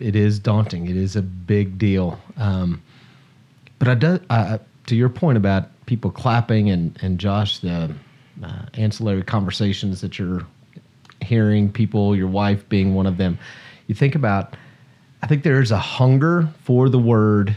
it 0.00 0.16
is 0.16 0.38
daunting. 0.38 0.88
It 0.88 0.96
is 0.96 1.16
a 1.16 1.22
big 1.22 1.78
deal. 1.78 2.18
Um, 2.36 2.82
but 3.78 3.88
I 3.88 3.94
do, 3.94 4.20
uh, 4.30 4.58
to 4.86 4.96
your 4.96 5.08
point 5.08 5.36
about 5.36 5.68
people 5.86 6.10
clapping 6.10 6.70
and 6.70 6.98
and 7.02 7.18
Josh, 7.18 7.58
the 7.58 7.94
uh, 8.42 8.62
ancillary 8.74 9.22
conversations 9.22 10.00
that 10.00 10.18
you're 10.18 10.46
hearing, 11.22 11.70
people, 11.70 12.16
your 12.16 12.28
wife 12.28 12.68
being 12.68 12.94
one 12.94 13.06
of 13.06 13.16
them. 13.16 13.38
You 13.86 13.94
think 13.94 14.14
about. 14.14 14.56
I 15.22 15.26
think 15.26 15.42
there's 15.42 15.70
a 15.70 15.78
hunger 15.78 16.48
for 16.64 16.88
the 16.88 16.98
word 16.98 17.54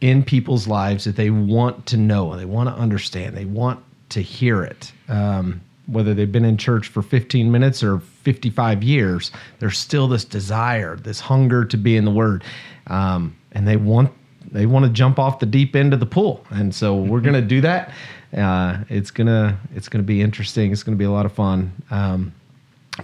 in 0.00 0.22
people's 0.22 0.66
lives 0.66 1.04
that 1.04 1.16
they 1.16 1.30
want 1.30 1.86
to 1.86 1.96
know, 1.96 2.36
they 2.36 2.44
want 2.44 2.68
to 2.68 2.74
understand, 2.74 3.36
they 3.36 3.44
want 3.44 3.82
to 4.10 4.20
hear 4.20 4.62
it. 4.62 4.92
Um, 5.08 5.60
whether 5.86 6.14
they've 6.14 6.30
been 6.30 6.44
in 6.44 6.56
church 6.56 6.88
for 6.88 7.02
15 7.02 7.50
minutes 7.50 7.82
or 7.82 7.98
55 7.98 8.82
years, 8.82 9.30
there's 9.58 9.78
still 9.78 10.08
this 10.08 10.24
desire, 10.24 10.96
this 10.96 11.20
hunger 11.20 11.64
to 11.64 11.76
be 11.76 11.96
in 11.96 12.04
the 12.04 12.10
Word, 12.10 12.44
um, 12.86 13.36
and 13.52 13.66
they 13.66 13.76
want 13.76 14.12
they 14.50 14.66
want 14.66 14.84
to 14.84 14.90
jump 14.90 15.18
off 15.18 15.38
the 15.40 15.46
deep 15.46 15.74
end 15.74 15.92
of 15.92 16.00
the 16.00 16.06
pool, 16.06 16.44
and 16.50 16.74
so 16.74 16.96
we're 16.96 17.20
gonna 17.20 17.42
do 17.42 17.60
that. 17.60 17.92
Uh, 18.36 18.78
it's 18.88 19.10
gonna 19.10 19.58
it's 19.74 19.88
gonna 19.88 20.04
be 20.04 20.20
interesting. 20.20 20.72
It's 20.72 20.82
gonna 20.82 20.96
be 20.96 21.04
a 21.04 21.10
lot 21.10 21.26
of 21.26 21.32
fun, 21.32 21.72
um, 21.90 22.32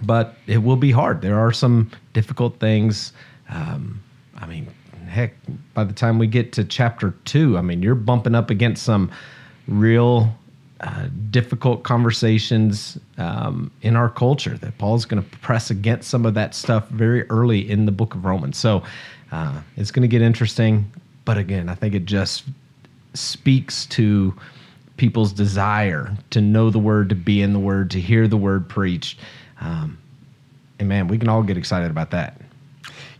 but 0.03 0.35
it 0.47 0.57
will 0.57 0.75
be 0.75 0.91
hard. 0.91 1.21
There 1.21 1.39
are 1.39 1.51
some 1.51 1.91
difficult 2.13 2.59
things. 2.59 3.13
Um, 3.49 4.01
I 4.37 4.45
mean, 4.45 4.67
heck, 5.07 5.35
by 5.73 5.83
the 5.83 5.93
time 5.93 6.17
we 6.19 6.27
get 6.27 6.53
to 6.53 6.63
chapter 6.63 7.13
two, 7.25 7.57
I 7.57 7.61
mean, 7.61 7.83
you're 7.83 7.95
bumping 7.95 8.35
up 8.35 8.49
against 8.49 8.83
some 8.83 9.11
real 9.67 10.33
uh, 10.81 11.07
difficult 11.29 11.83
conversations 11.83 12.97
um, 13.17 13.69
in 13.83 13.95
our 13.95 14.09
culture 14.09 14.57
that 14.57 14.75
Paul's 14.79 15.05
going 15.05 15.21
to 15.21 15.37
press 15.37 15.69
against 15.69 16.09
some 16.09 16.25
of 16.25 16.33
that 16.33 16.55
stuff 16.55 16.87
very 16.89 17.29
early 17.29 17.69
in 17.69 17.85
the 17.85 17.91
book 17.91 18.15
of 18.15 18.25
Romans. 18.25 18.57
So 18.57 18.83
uh, 19.31 19.61
it's 19.77 19.91
going 19.91 20.01
to 20.01 20.07
get 20.07 20.21
interesting. 20.23 20.91
But 21.23 21.37
again, 21.37 21.69
I 21.69 21.75
think 21.75 21.93
it 21.93 22.05
just 22.05 22.45
speaks 23.13 23.85
to 23.87 24.33
people's 24.97 25.33
desire 25.33 26.17
to 26.31 26.41
know 26.41 26.69
the 26.69 26.79
word, 26.79 27.09
to 27.09 27.15
be 27.15 27.41
in 27.41 27.53
the 27.53 27.59
word, 27.59 27.91
to 27.91 28.01
hear 28.01 28.27
the 28.27 28.37
word 28.37 28.67
preached. 28.67 29.19
Um, 29.59 29.99
and 30.79 30.89
man, 30.89 31.07
we 31.07 31.17
can 31.19 31.29
all 31.29 31.43
get 31.43 31.57
excited 31.57 31.91
about 31.91 32.11
that. 32.11 32.41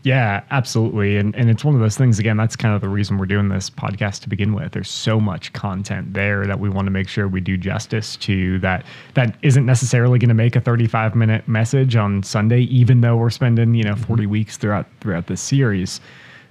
Yeah, 0.04 0.44
absolutely. 0.50 1.18
And 1.18 1.36
and 1.36 1.50
it's 1.50 1.64
one 1.64 1.76
of 1.76 1.82
those 1.82 1.96
things 1.96 2.18
again, 2.18 2.36
that's 2.36 2.56
kind 2.56 2.74
of 2.74 2.82
the 2.82 2.90
reason 2.90 3.18
we're 3.18 3.28
doing 3.28 3.50
this 3.50 3.70
podcast 3.70 4.22
to 4.22 4.30
begin 4.30 4.54
with. 4.54 4.72
There's 4.72 4.90
so 4.90 5.20
much 5.20 5.54
content 5.54 6.14
there 6.14 6.46
that 6.48 6.60
we 6.60 6.70
want 6.70 6.88
to 6.88 6.92
make 6.92 7.08
sure 7.08 7.28
we 7.28 7.40
do 7.40 7.56
justice 7.56 8.16
to 8.18 8.58
that 8.60 8.84
that 9.14 9.38
isn't 9.44 9.66
necessarily 9.66 10.18
going 10.18 10.30
to 10.30 10.36
make 10.36 10.56
a 10.56 10.62
35 10.62 11.14
minute 11.14 11.48
message 11.48 11.96
on 11.96 12.24
Sunday 12.24 12.62
even 12.62 13.02
though 13.02 13.16
we're 13.16 13.30
spending, 13.30 13.76
you 13.76 13.84
know, 13.84 13.96
40 13.96 14.24
mm-hmm. 14.24 14.32
weeks 14.32 14.58
throughout 14.58 14.88
throughout 15.02 15.28
this 15.28 15.42
series. 15.42 16.02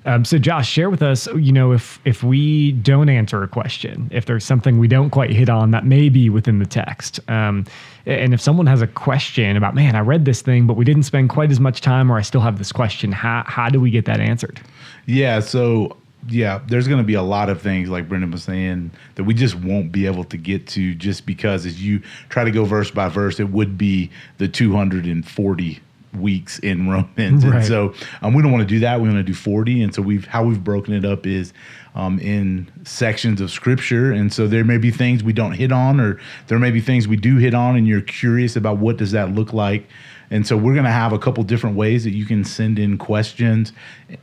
Um, 0.07 0.25
so, 0.25 0.39
Josh, 0.39 0.69
share 0.69 0.89
with 0.89 1.03
us, 1.03 1.27
you 1.35 1.53
know, 1.53 1.73
if 1.73 2.01
if 2.05 2.23
we 2.23 2.73
don't 2.73 3.09
answer 3.09 3.43
a 3.43 3.49
question, 3.49 4.09
if 4.11 4.25
there's 4.25 4.45
something 4.45 4.79
we 4.79 4.89
don't 4.89 5.11
quite 5.11 5.31
hit 5.31 5.51
on 5.51 5.73
that 5.73 5.85
may 5.85 6.09
be 6.09 6.31
within 6.31 6.59
the 6.59 6.67
text, 6.67 7.21
um, 7.29 7.67
and 8.07 8.33
if 8.33 8.41
someone 8.41 8.67
has 8.67 8.81
a 8.81 8.87
question 8.87 9.57
about, 9.57 9.75
man, 9.75 9.95
I 9.95 10.01
read 10.01 10.25
this 10.25 10.41
thing, 10.41 10.67
but 10.67 10.75
we 10.75 10.87
didn't 10.87 11.03
spend 11.03 11.29
quite 11.29 11.51
as 11.51 11.61
much 11.61 11.83
time, 11.83 12.11
or 12.11 12.17
I 12.17 12.23
still 12.23 12.41
have 12.41 12.57
this 12.57 12.73
question, 12.73 13.13
how 13.13 13.45
how 13.47 13.69
do 13.69 13.79
we 13.79 13.91
get 13.91 14.07
that 14.07 14.21
answered? 14.21 14.61
Yeah, 15.05 15.41
so 15.41 15.97
yeah, 16.29 16.61
there's 16.67 16.89
going 16.89 16.99
to 17.01 17.07
be 17.07 17.15
a 17.15 17.23
lot 17.23 17.51
of 17.51 17.61
things 17.61 17.89
like 17.89 18.09
Brendan 18.09 18.31
was 18.31 18.45
saying 18.45 18.91
that 19.17 19.25
we 19.25 19.35
just 19.35 19.55
won't 19.55 19.93
be 19.93 20.07
able 20.07 20.25
to 20.25 20.37
get 20.37 20.67
to 20.69 20.95
just 20.95 21.27
because 21.27 21.67
as 21.67 21.83
you 21.83 22.01
try 22.29 22.45
to 22.45 22.51
go 22.51 22.65
verse 22.65 22.91
by 22.91 23.09
verse, 23.09 23.41
it 23.41 23.51
would 23.51 23.77
be 23.77 24.11
the 24.39 24.49
240 24.49 25.81
weeks 26.19 26.59
in 26.59 26.89
Romans. 26.89 27.45
Right. 27.45 27.57
And 27.57 27.65
so 27.65 27.95
um, 28.23 28.35
we 28.35 28.43
don't 28.43 28.53
want 28.53 28.63
to 28.63 28.75
do 28.75 28.81
that. 28.81 29.01
We 29.01 29.09
want 29.09 29.19
to 29.19 29.25
do 29.25 29.35
40. 29.35 29.83
And 29.83 29.95
so 29.95 30.03
we've 30.03 30.27
how 30.27 30.45
we've 30.45 30.63
broken 30.63 30.95
it 30.95 31.05
up 31.05 31.27
is 31.27 31.53
um, 31.95 32.19
in 32.21 32.71
sections 32.85 33.41
of 33.41 33.51
scripture. 33.51 34.13
And 34.13 34.33
so 34.33 34.47
there 34.47 34.65
may 34.65 34.79
be 34.79 34.91
things 34.91 35.23
we 35.23 35.33
don't 35.33 35.53
hit 35.53 35.73
on, 35.73 36.01
or 36.01 36.21
there 36.49 36.59
may 36.59 36.71
be 36.71 36.81
things 36.81 37.09
we 37.09 37.17
do 37.17 37.37
hit 37.37 37.55
on, 37.55 37.77
and 37.77 37.87
you're 37.87 38.01
curious 38.01 38.57
about 38.57 38.79
what 38.79 38.97
does 38.97 39.13
that 39.13 39.33
look 39.33 39.53
like. 39.53 39.89
And 40.33 40.47
so 40.47 40.57
we're 40.57 40.75
going 40.75 40.85
to 40.85 40.93
have 40.93 41.13
a 41.13 41.19
couple 41.19 41.43
different 41.43 41.75
ways 41.75 42.05
that 42.05 42.13
you 42.13 42.25
can 42.25 42.45
send 42.45 42.79
in 42.79 42.99
questions 42.99 43.73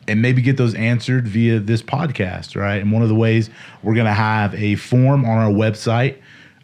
and 0.08 0.22
maybe 0.22 0.42
get 0.42 0.56
those 0.56 0.74
answered 0.76 1.28
via 1.28 1.60
this 1.60 1.82
podcast, 1.82 2.56
right? 2.56 2.82
And 2.82 2.94
one 2.94 3.02
of 3.02 3.10
the 3.10 3.16
ways 3.16 3.50
we're 3.84 3.94
going 3.94 4.06
to 4.06 4.14
have 4.14 4.56
a 4.56 4.76
form 4.76 5.26
on 5.26 5.38
our 5.38 5.52
website 5.52 6.18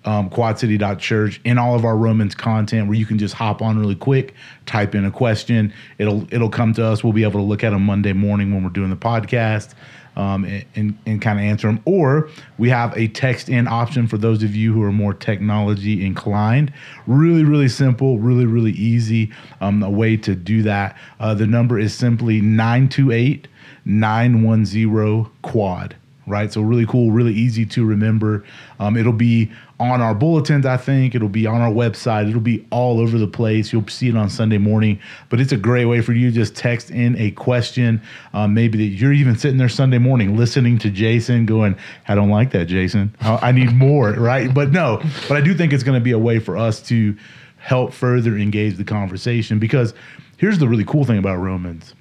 um, 0.06 0.30
quadcity.church 0.30 1.42
in 1.44 1.58
all 1.58 1.76
of 1.76 1.86
our 1.86 1.98
Romans 1.98 2.36
content 2.36 2.88
where 2.88 2.98
you 2.98 3.06
can 3.06 3.18
just 3.18 3.34
hop 3.34 3.62
on 3.62 3.80
really 3.80 3.96
quick, 3.96 4.34
type 4.66 4.96
in 4.96 5.06
a 5.06 5.12
question. 5.12 5.74
It'll 5.98 6.28
it'll 6.34 6.50
come 6.50 6.74
to 6.74 6.86
us. 6.86 7.04
We'll 7.04 7.14
be 7.14 7.24
able 7.24 7.40
to 7.40 7.46
look 7.46 7.64
at 7.64 7.72
them 7.72 7.86
Monday 7.86 8.14
morning 8.14 8.54
when 8.54 8.64
we're 8.64 8.70
doing 8.70 8.90
the 8.90 8.96
podcast 8.96 9.74
um, 10.16 10.44
and, 10.44 10.66
and, 10.76 10.98
and 11.06 11.22
kind 11.22 11.40
of 11.40 11.46
answer 11.46 11.68
them. 11.68 11.82
Or 11.86 12.30
we 12.58 12.70
have 12.70 12.96
a 12.98 13.08
text 13.08 13.50
in 13.50 13.68
option 13.68 14.08
for 14.08 14.18
those 14.18 14.44
of 14.44 14.56
you 14.56 14.74
who 14.74 14.84
are 14.84 14.92
more 14.92 15.14
technology 15.14 16.06
inclined. 16.06 16.72
Really, 17.08 17.44
really 17.44 17.70
simple, 17.70 18.20
really, 18.20 18.46
really 18.46 18.72
easy 18.72 19.32
um, 19.62 19.82
a 19.84 19.90
way 19.90 20.18
to 20.18 20.36
do 20.36 20.64
that. 20.64 20.98
Uh, 21.20 21.34
the 21.34 21.48
number 21.48 21.80
is 21.80 21.94
simply 21.94 22.42
928 22.42 23.48
910 23.86 25.30
quad 25.42 25.96
right? 26.26 26.52
So 26.52 26.62
really 26.62 26.86
cool, 26.86 27.12
really 27.12 27.34
easy 27.34 27.66
to 27.68 27.86
remember. 27.86 28.44
Um, 28.80 28.96
it'll 28.98 29.14
be 29.14 29.52
on 29.80 30.02
our 30.02 30.16
bulletins, 30.16 30.66
I 30.66 30.78
think. 30.78 31.16
It'll 31.16 31.28
be 31.28 31.46
on 31.46 31.62
our 31.62 31.72
website. 31.72 32.30
It'll 32.30 32.42
be 32.42 32.66
all 32.72 33.00
over 33.00 33.18
the 33.18 33.28
place. 33.28 33.74
You'll 33.74 33.88
see 33.88 34.10
it 34.10 34.16
on 34.16 34.30
Sunday 34.30 34.58
morning. 34.58 35.00
But 35.30 35.40
it's 35.40 35.52
a 35.52 35.58
great 35.58 35.86
way 35.86 36.02
for 36.02 36.14
you 36.14 36.30
to 36.30 36.36
just 36.36 36.56
text 36.56 36.92
in 36.92 37.18
a 37.18 37.32
question. 37.32 38.02
Um, 38.34 38.54
maybe 38.54 38.78
that 38.78 38.96
you're 38.96 39.14
even 39.14 39.38
sitting 39.38 39.58
there 39.58 39.70
Sunday 39.70 39.98
morning 39.98 40.38
listening 40.38 40.78
to 40.80 40.90
Jason 40.90 41.46
going, 41.46 41.76
I 42.08 42.16
don't 42.16 42.30
like 42.30 42.52
that, 42.52 42.66
Jason. 42.66 43.16
I, 43.22 43.50
I 43.50 43.52
need 43.52 43.74
more, 43.74 44.12
right? 44.18 44.54
But 44.54 44.72
no, 44.72 45.02
but 45.28 45.38
I 45.38 45.42
do 45.42 45.54
think 45.54 45.74
it's 45.74 45.84
going 45.84 46.00
to 46.00 46.04
be 46.04 46.12
a 46.12 46.20
way 46.20 46.40
for 46.40 46.58
us 46.58 46.82
to 46.84 47.18
help 47.58 47.94
further 47.94 48.38
engage 48.38 48.76
the 48.76 48.84
conversation 48.84 49.58
because 49.58 49.94
here's 50.38 50.60
the 50.60 50.68
really 50.68 50.84
cool 50.84 51.06
thing 51.06 51.18
about 51.18 51.38
Romans 51.38 51.96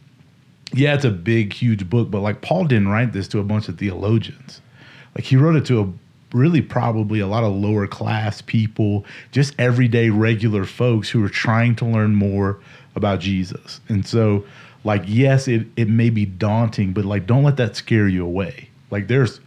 yeah, 0.72 0.94
it's 0.94 1.04
a 1.04 1.10
big, 1.10 1.52
huge 1.52 1.88
book, 1.88 2.10
but 2.10 2.20
like 2.20 2.40
Paul 2.40 2.64
didn't 2.64 2.88
write 2.88 3.12
this 3.12 3.28
to 3.28 3.38
a 3.38 3.44
bunch 3.44 3.68
of 3.68 3.78
theologians. 3.78 4.60
Like 5.14 5.24
he 5.24 5.36
wrote 5.36 5.56
it 5.56 5.66
to 5.66 5.80
a 5.80 5.92
really 6.34 6.62
probably 6.62 7.20
a 7.20 7.26
lot 7.26 7.44
of 7.44 7.52
lower 7.52 7.86
class 7.86 8.42
people, 8.42 9.04
just 9.30 9.54
everyday 9.58 10.10
regular 10.10 10.64
folks 10.64 11.08
who 11.08 11.22
are 11.24 11.28
trying 11.28 11.76
to 11.76 11.84
learn 11.84 12.14
more 12.14 12.58
about 12.94 13.20
Jesus. 13.20 13.80
And 13.88 14.06
so, 14.06 14.44
like, 14.84 15.02
yes, 15.06 15.48
it, 15.48 15.66
it 15.76 15.88
may 15.88 16.10
be 16.10 16.26
daunting, 16.26 16.92
but 16.92 17.04
like, 17.04 17.26
don't 17.26 17.44
let 17.44 17.56
that 17.58 17.76
scare 17.76 18.08
you 18.08 18.24
away. 18.24 18.68
Like, 18.90 19.08
there's 19.08 19.40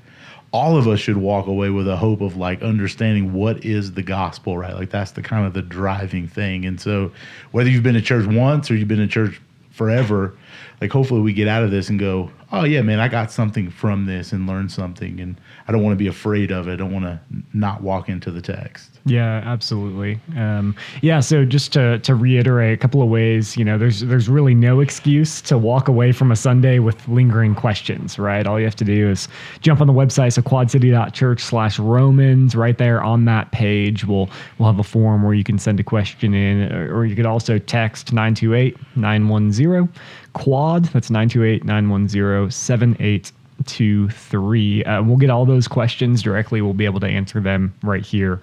all 0.52 0.78
of 0.78 0.88
us 0.88 1.00
should 1.00 1.18
walk 1.18 1.48
away 1.48 1.70
with 1.70 1.88
a 1.88 1.98
hope 1.98 2.22
of 2.22 2.38
like 2.38 2.62
understanding 2.62 3.34
what 3.34 3.66
is 3.66 3.94
the 3.94 4.04
gospel, 4.04 4.58
right? 4.58 4.76
Like, 4.76 4.90
that's 4.90 5.12
the 5.12 5.22
kind 5.22 5.46
of 5.46 5.54
the 5.54 5.62
driving 5.62 6.28
thing. 6.28 6.66
And 6.66 6.80
so, 6.80 7.12
whether 7.52 7.70
you've 7.70 7.84
been 7.84 7.96
to 7.96 8.02
church 8.02 8.26
once 8.26 8.70
or 8.70 8.76
you've 8.76 8.88
been 8.88 9.00
to 9.00 9.08
church 9.08 9.42
forever, 9.72 10.36
like 10.82 10.92
hopefully 10.92 11.22
we 11.22 11.34
get 11.34 11.48
out 11.48 11.64
of 11.64 11.72
this 11.72 11.90
and 11.90 12.00
go, 12.00 12.30
oh 12.52 12.64
yeah, 12.64 12.82
man, 12.82 13.00
I 13.00 13.08
got 13.08 13.32
something 13.32 13.70
from 13.70 14.06
this 14.06 14.32
and 14.32 14.48
learned 14.48 14.72
something, 14.72 15.20
and 15.20 15.40
I 15.68 15.72
don't 15.72 15.84
want 15.84 15.94
to 15.94 15.98
be 15.98 16.08
afraid 16.08 16.52
of 16.52 16.68
it. 16.68 16.74
I 16.74 16.76
don't 16.76 16.94
want 16.94 17.06
to 17.06 17.20
not 17.54 17.82
walk 17.82 18.10
into 18.10 18.32
the 18.32 18.42
text. 18.42 19.00
Yeah, 19.06 19.42
absolutely. 19.46 20.20
Um, 20.36 20.76
yeah, 21.02 21.20
so 21.20 21.46
just 21.46 21.74
to 21.74 22.00
to 22.00 22.16
reiterate 22.16 22.74
a 22.74 22.78
couple 22.78 23.02
of 23.02 23.10
ways, 23.10 23.58
you 23.58 23.66
know, 23.66 23.78
there's 23.78 24.02
there's 24.02 24.30
really 24.30 24.56
no 24.56 24.80
excuse 24.80 25.42
to 25.42 25.58
walk 25.58 25.88
away 25.88 26.12
from 26.12 26.32
a 26.32 26.36
Sunday 26.36 26.80
with 26.80 27.08
lingering 27.08 27.56
questions, 27.56 28.18
right? 28.18 28.48
All 28.48 28.60
you 28.60 28.66
have 28.66 28.76
to 28.78 28.86
do 28.86 29.10
is 29.10 29.28
jump 29.62 29.82
on 29.82 29.88
the 29.88 29.94
website, 29.94 30.34
so 30.34 30.42
quadcity.church 30.42 31.42
slash 31.42 31.78
Romans. 31.78 32.56
Right 32.56 32.78
there 32.78 33.04
on 33.04 33.26
that 33.26 33.52
page, 33.52 34.06
we'll 34.06 34.30
we'll 34.58 34.70
have 34.70 34.80
a 34.80 34.84
form 34.84 35.24
where 35.24 35.34
you 35.34 35.44
can 35.44 35.60
send 35.60 35.80
a 35.80 35.84
question 35.84 36.34
in, 36.34 36.72
or 36.72 37.06
you 37.06 37.16
could 37.16 37.26
also 37.26 37.60
text 37.60 38.14
928 38.14 38.78
910 38.96 39.90
quad. 40.36 40.86
That's 40.86 41.10
928 41.10 41.64
910 41.64 42.52
7823. 42.52 44.84
Uh, 44.84 45.02
we'll 45.02 45.18
get 45.18 45.32
all 45.32 45.46
those 45.46 45.68
questions 45.68 46.22
directly. 46.22 46.62
We'll 46.62 46.74
be 46.74 46.86
able 46.86 47.00
to 47.00 47.08
answer 47.08 47.42
them 47.42 47.74
right 47.82 48.06
here 48.06 48.40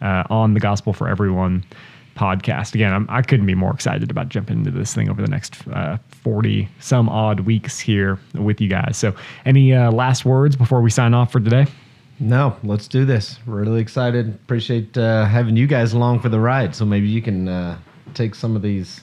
uh, 0.00 0.24
on 0.30 0.54
the 0.54 0.60
Gospel 0.60 0.94
for 0.94 1.08
Everyone 1.08 1.64
podcast. 2.16 2.74
Again, 2.74 2.92
I'm, 2.92 3.06
I 3.10 3.22
could 3.22 3.40
not 3.40 3.46
be 3.46 3.54
more 3.54 3.72
excited 3.72 4.10
about 4.10 4.28
jumping 4.28 4.58
into 4.58 4.70
this 4.70 4.94
thing 4.94 5.10
over 5.10 5.20
the 5.20 5.28
next 5.28 5.66
uh, 5.68 5.98
40 6.22 6.68
some 6.80 7.08
odd 7.08 7.40
weeks 7.40 7.80
here 7.80 8.18
with 8.34 8.60
you 8.60 8.68
guys. 8.68 8.96
So, 8.96 9.14
any 9.44 9.74
uh, 9.74 9.90
last 9.90 10.24
words 10.24 10.54
before 10.56 10.80
we 10.80 10.90
sign 10.90 11.12
off 11.12 11.32
for 11.32 11.40
today? 11.40 11.66
No, 12.20 12.56
let's 12.62 12.86
do 12.86 13.04
this. 13.04 13.40
Really 13.46 13.80
excited. 13.80 14.28
Appreciate 14.28 14.96
uh, 14.96 15.24
having 15.24 15.56
you 15.56 15.66
guys 15.66 15.92
along 15.92 16.20
for 16.20 16.28
the 16.28 16.38
ride. 16.38 16.76
So 16.76 16.84
maybe 16.84 17.08
you 17.08 17.20
can 17.20 17.48
uh, 17.48 17.76
take 18.14 18.36
some 18.36 18.54
of 18.54 18.62
these, 18.62 19.00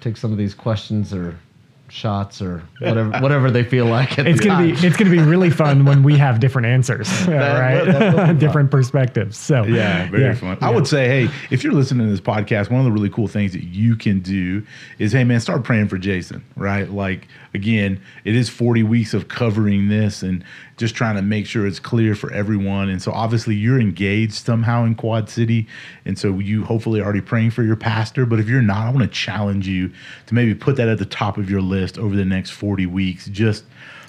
take 0.00 0.16
some 0.16 0.32
of 0.32 0.38
these 0.38 0.54
questions 0.54 1.12
or 1.12 1.38
shots 1.88 2.42
or 2.42 2.62
whatever 2.80 3.10
whatever 3.20 3.50
they 3.50 3.62
feel 3.62 3.86
like. 3.86 4.18
it's 4.18 4.40
gonna 4.40 4.54
time. 4.54 4.74
be 4.80 4.86
it's 4.86 4.96
gonna 4.96 5.10
be 5.10 5.20
really 5.20 5.50
fun 5.50 5.84
when 5.84 6.02
we 6.02 6.16
have 6.16 6.40
different 6.40 6.66
answers, 6.66 7.08
that, 7.26 7.58
right? 7.58 8.38
different 8.38 8.70
perspectives. 8.70 9.36
So 9.36 9.64
yeah, 9.64 10.08
very 10.10 10.24
yeah, 10.24 10.34
fun. 10.34 10.58
Yeah. 10.60 10.68
I 10.68 10.70
would 10.70 10.86
say, 10.86 11.06
hey, 11.06 11.34
if 11.50 11.62
you're 11.62 11.72
listening 11.72 12.06
to 12.06 12.10
this 12.10 12.20
podcast, 12.20 12.70
one 12.70 12.80
of 12.80 12.84
the 12.84 12.92
really 12.92 13.10
cool 13.10 13.28
things 13.28 13.52
that 13.52 13.64
you 13.64 13.96
can 13.96 14.20
do 14.20 14.64
is, 14.98 15.12
hey 15.12 15.24
man, 15.24 15.40
start 15.40 15.64
praying 15.64 15.88
for 15.88 15.98
Jason. 15.98 16.44
Right? 16.56 16.90
Like 16.90 17.28
again, 17.54 18.00
it 18.24 18.36
is 18.36 18.48
40 18.48 18.82
weeks 18.82 19.14
of 19.14 19.28
covering 19.28 19.88
this 19.88 20.22
and 20.22 20.44
just 20.76 20.94
trying 20.94 21.16
to 21.16 21.22
make 21.22 21.46
sure 21.46 21.66
it's 21.66 21.80
clear 21.80 22.14
for 22.14 22.30
everyone. 22.32 22.88
And 22.88 23.00
so 23.00 23.10
obviously 23.12 23.54
you're 23.54 23.80
engaged 23.80 24.34
somehow 24.34 24.84
in 24.84 24.94
Quad 24.94 25.30
City. 25.30 25.66
And 26.04 26.18
so 26.18 26.38
you 26.38 26.64
hopefully 26.64 27.00
already 27.00 27.22
praying 27.22 27.52
for 27.52 27.62
your 27.62 27.76
pastor. 27.76 28.26
But 28.26 28.40
if 28.40 28.48
you're 28.48 28.62
not, 28.62 28.86
I 28.86 28.90
want 28.90 29.00
to 29.00 29.08
challenge 29.08 29.66
you 29.66 29.90
to 30.26 30.34
maybe 30.34 30.54
put 30.54 30.76
that 30.76 30.88
at 30.88 30.98
the 30.98 31.06
top 31.06 31.38
of 31.38 31.48
your 31.48 31.62
list 31.62 31.98
over 31.98 32.14
the 32.14 32.24
next 32.24 32.50
40 32.50 32.86
weeks. 32.86 33.26
Just 33.26 33.64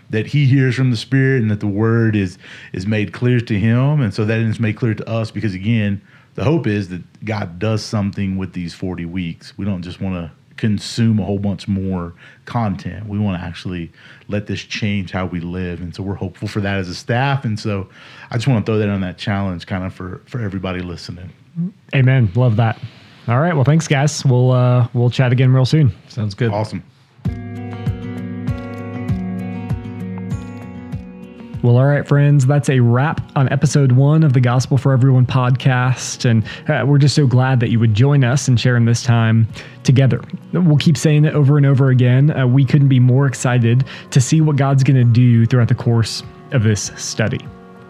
that 0.10 0.28
he 0.28 0.46
hears 0.46 0.76
from 0.76 0.92
the 0.92 0.98
Spirit 0.98 1.42
and 1.42 1.52
that 1.52 1.60
the 1.60 1.68
word 1.68 2.16
is 2.16 2.38
is 2.74 2.86
made 2.86 3.14
clear 3.14 3.40
to 3.40 3.60
him. 3.60 4.02
And 4.02 4.14
so 4.14 4.26
that 4.26 4.40
is 4.40 4.60
made 4.60 4.76
clear 4.76 4.94
to 4.94 5.08
us 5.10 5.32
because 5.32 5.54
again, 5.54 6.02
the 6.36 6.44
hope 6.44 6.68
is 6.68 6.90
that 6.90 7.02
God 7.26 7.60
does 7.60 7.84
something 7.84 8.38
with 8.38 8.54
these 8.54 8.74
40 8.74 9.06
weeks. 9.06 9.58
We 9.58 9.66
don't 9.66 9.82
just 9.82 10.00
want 10.00 10.16
to 10.16 10.32
consume 10.58 11.20
a 11.20 11.24
whole 11.24 11.40
bunch 11.40 11.68
more 11.68 12.14
content. 12.46 13.08
We 13.08 13.20
want 13.20 13.40
to 13.40 13.46
actually 13.46 13.92
let 14.28 14.48
this 14.48 14.62
change 14.62 15.12
how 15.12 15.26
we 15.26 15.40
live. 15.40 15.82
And 15.82 15.96
so 15.96 16.04
we're 16.04 16.16
hopeful 16.16 16.48
for 16.48 16.62
that 16.62 16.78
as 16.78 16.90
a 16.90 16.96
staff. 16.96 17.46
And 17.46 17.60
so 17.60 17.88
I 18.32 18.36
just 18.36 18.48
want 18.48 18.66
to 18.66 18.70
throw 18.70 18.80
that 18.80 18.90
on 18.90 19.02
that 19.02 19.18
challenge 19.18 19.68
kind 19.68 19.86
of 19.86 19.94
for, 19.94 20.22
for 20.26 20.42
everybody 20.42 20.82
listening. 20.82 21.32
Amen. 21.96 22.32
Love 22.36 22.56
that. 22.58 22.80
All 23.28 23.40
right. 23.40 23.54
Well, 23.54 23.66
thanks, 23.66 23.88
guys. 23.88 24.24
We'll 24.26 24.52
uh, 24.52 24.88
we'll 24.94 25.10
chat 25.10 25.32
again 25.32 25.52
real 25.52 25.66
soon. 25.66 25.92
Sounds 26.08 26.34
good. 26.34 26.52
Awesome. 26.52 26.84
Well, 31.64 31.78
all 31.78 31.88
right, 31.88 32.08
friends, 32.08 32.46
that's 32.46 32.70
a 32.70 32.80
wrap 32.80 33.20
on 33.36 33.52
episode 33.52 33.94
one 33.94 34.24
of 34.24 34.34
the 34.34 34.40
Gospel 34.40 34.78
for 34.78 34.94
Everyone 34.94 35.26
podcast. 35.26 36.24
And 36.24 36.46
uh, 36.70 36.86
we're 36.86 37.00
just 37.00 37.16
so 37.16 37.26
glad 37.26 37.60
that 37.62 37.72
you 37.72 37.80
would 37.80 37.96
join 37.96 38.24
us 38.24 38.48
and 38.48 38.60
share 38.60 38.78
in 38.78 38.86
this 38.86 39.02
time 39.02 39.48
together. 39.84 40.22
We'll 40.54 40.78
keep 40.78 40.98
saying 40.98 41.26
it 41.26 41.34
over 41.34 41.58
and 41.58 41.66
over 41.66 41.90
again. 41.90 42.30
Uh, 42.30 42.46
we 42.46 42.64
couldn't 42.64 42.90
be 42.90 43.00
more 43.00 43.26
excited 43.26 43.86
to 44.12 44.22
see 44.22 44.40
what 44.40 44.56
God's 44.56 44.84
going 44.84 44.98
to 44.98 45.04
do 45.04 45.48
throughout 45.48 45.68
the 45.68 45.76
course 45.76 46.22
of 46.52 46.62
this 46.62 46.92
study. 46.96 47.40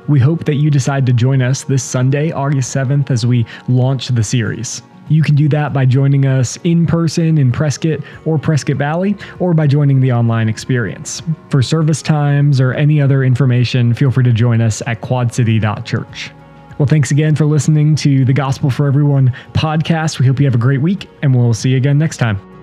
We 0.08 0.21
hope 0.21 0.45
that 0.45 0.56
you 0.56 0.71
decide 0.71 1.06
to 1.08 1.13
join 1.13 1.41
us 1.41 1.65
this 1.65 1.84
Sunday, 1.84 2.32
August 2.32 2.73
7th, 2.73 3.12
as 3.12 3.25
we 3.25 3.45
launch 3.67 4.08
the 4.08 4.23
series. 4.23 4.82
You 5.10 5.24
can 5.24 5.36
do 5.36 5.48
that 5.50 5.74
by 5.74 5.86
joining 5.86 6.26
us 6.26 6.58
in 6.63 6.86
person 6.86 7.38
in 7.38 7.52
Prescott 7.52 8.00
or 8.26 8.38
Prescott 8.38 8.78
Valley, 8.78 9.15
or 9.39 9.54
by 9.54 9.67
joining 9.67 10.02
the 10.02 10.12
online 10.12 10.50
experience. 10.50 11.22
For 11.50 11.62
service 11.62 12.02
times 12.02 12.60
or 12.60 12.74
any 12.74 13.02
other 13.02 13.24
information, 13.24 13.93
feel 13.93 14.12
free 14.12 14.24
to 14.24 14.34
join 14.34 14.62
us 14.62 14.82
at 14.86 15.02
quadcity.church. 15.02 16.32
Well, 16.78 16.88
thanks 16.88 17.10
again 17.10 17.36
for 17.36 17.46
listening 17.46 17.96
to 17.98 18.24
the 18.24 18.34
Gospel 18.34 18.70
for 18.70 18.86
Everyone 18.86 19.34
podcast. 19.54 20.20
We 20.20 20.28
hope 20.28 20.39
you 20.39 20.46
have 20.46 20.56
a 20.56 20.60
great 20.60 20.82
week, 20.82 21.10
and 21.22 21.36
we'll 21.36 21.54
see 21.54 21.72
you 21.72 21.78
again 21.78 21.98
next 21.98 22.17
time. 22.17 22.57